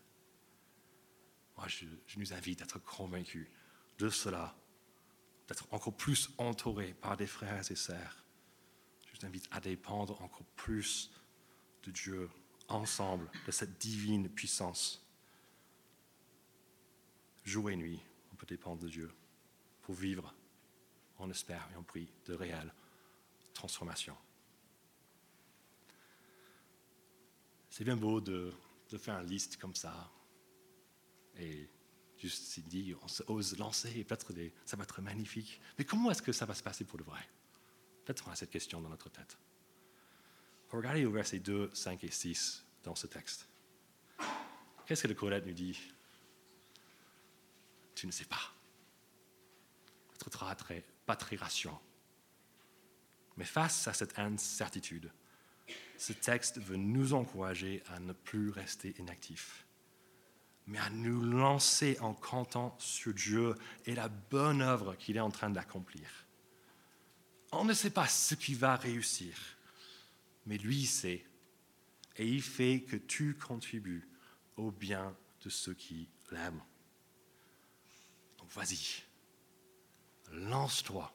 Moi, 1.58 1.68
je, 1.68 1.86
nous 2.18 2.34
invite 2.34 2.62
à 2.62 2.66
être 2.66 2.80
convaincus 2.80 3.48
de 3.98 4.10
cela, 4.10 4.56
d'être 5.48 5.68
encore 5.74 5.96
plus 5.96 6.30
entourés 6.38 6.94
par 6.94 7.18
des 7.18 7.26
frères 7.26 7.70
et 7.72 7.76
sœurs. 7.76 8.24
Je 9.08 9.20
vous 9.20 9.26
invite 9.26 9.48
à 9.52 9.60
dépendre 9.60 10.22
encore 10.22 10.46
plus 10.56 11.12
de 11.84 11.92
Dieu 11.92 12.30
ensemble, 12.68 13.30
de 13.46 13.52
cette 13.52 13.80
divine 13.80 14.30
puissance. 14.30 15.04
Jour 17.44 17.72
et 17.72 17.76
nuit, 17.76 18.02
on 18.32 18.36
peut 18.36 18.46
dépendre 18.46 18.82
de 18.84 18.90
Dieu 18.90 19.12
pour 19.82 19.96
vivre, 19.96 20.36
on 21.18 21.30
espère 21.30 21.68
et 21.74 21.78
on 21.78 21.84
prie, 21.84 22.12
de 22.26 22.34
réelles 22.34 22.74
transformations. 23.54 24.18
C'est 27.70 27.84
bien 27.84 27.96
beau 27.96 28.22
de, 28.22 28.54
de 28.90 28.98
faire 28.98 29.20
une 29.20 29.28
liste 29.28 29.58
comme 29.58 29.76
ça, 29.76 30.12
et 31.40 31.70
juste 32.18 32.44
s'il 32.44 32.66
dit, 32.66 32.96
on 33.02 33.34
ose 33.34 33.58
lancer, 33.58 33.92
et 33.96 34.04
peut-être 34.04 34.34
ça 34.66 34.76
va 34.76 34.84
être 34.84 35.02
magnifique. 35.02 35.62
Mais 35.78 35.86
comment 35.86 36.12
est-ce 36.12 36.22
que 36.22 36.32
ça 36.32 36.46
va 36.46 36.54
se 36.54 36.64
passer 36.64 36.84
pour 36.84 36.98
le 36.98 37.06
vrai? 37.06 37.22
Peut-être 38.06 38.28
on 38.28 38.32
a 38.32 38.36
cette 38.36 38.50
question 38.50 38.82
dans 38.82 38.90
notre 38.90 39.10
tête. 39.10 39.38
Regardez 40.70 41.06
au 41.06 41.12
verset 41.12 41.40
2, 41.40 41.72
5 41.74 42.04
et 42.04 42.12
6 42.12 42.66
dans 42.84 42.96
ce 42.96 43.08
texte. 43.08 43.48
Qu'est-ce 44.86 45.04
que 45.04 45.08
le 45.08 45.14
Colette 45.14 45.46
nous 45.46 45.54
dit? 45.54 45.78
Tu 47.96 48.08
ne 48.08 48.12
sais 48.12 48.26
pas. 48.26 48.54
Peut-être 50.20 50.56
très, 50.56 50.84
pas 51.06 51.16
très 51.16 51.36
rassurant. 51.36 51.82
Mais 53.38 53.46
face 53.46 53.88
à 53.88 53.94
cette 53.94 54.18
incertitude, 54.18 55.12
ce 55.98 56.14
texte 56.14 56.60
veut 56.60 56.78
nous 56.78 57.14
encourager 57.14 57.84
à 57.88 58.00
ne 58.00 58.14
plus 58.14 58.50
rester 58.50 58.96
inactifs 59.00 59.67
mais 60.68 60.80
à 60.80 60.90
nous 60.90 61.22
lancer 61.24 61.98
en 62.02 62.14
comptant 62.14 62.76
sur 62.78 63.14
Dieu 63.14 63.56
et 63.86 63.96
la 63.96 64.10
bonne 64.10 64.62
œuvre 64.62 64.96
qu'il 64.96 65.16
est 65.16 65.22
en 65.22 65.32
train 65.32 65.50
d'accomplir. 65.50 66.10
On 67.54 67.64
ne 67.64 67.74
sait 67.74 67.90
pas 67.90 68.08
ce 68.08 68.36
qui 68.36 68.54
va 68.54 68.76
réussir, 68.76 69.38
mais 70.46 70.58
lui 70.58 70.86
sait, 70.86 71.26
et 72.18 72.28
il 72.28 72.42
fait 72.42 72.82
que 72.82 72.98
tu 72.98 73.36
contribues 73.36 74.08
au 74.58 74.72
bien 74.72 75.16
de 75.42 75.50
ceux 75.50 75.74
qui 75.74 76.10
l'aiment. 76.32 76.64
Donc 78.38 78.52
vas-y, 78.52 79.04
lance-toi, 80.32 81.14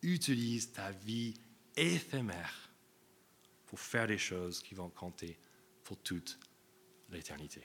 utilise 0.00 0.72
ta 0.72 0.90
vie 0.90 1.34
éphémère 1.76 2.70
pour 3.66 3.78
faire 3.78 4.06
des 4.06 4.18
choses 4.18 4.62
qui 4.62 4.74
vont 4.74 4.90
compter 4.90 5.38
pour 5.84 5.98
toute 5.98 6.38
l'éternité. 7.10 7.62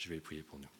Je 0.00 0.08
vais 0.08 0.18
prier 0.18 0.42
pour 0.42 0.58
nous. 0.58 0.79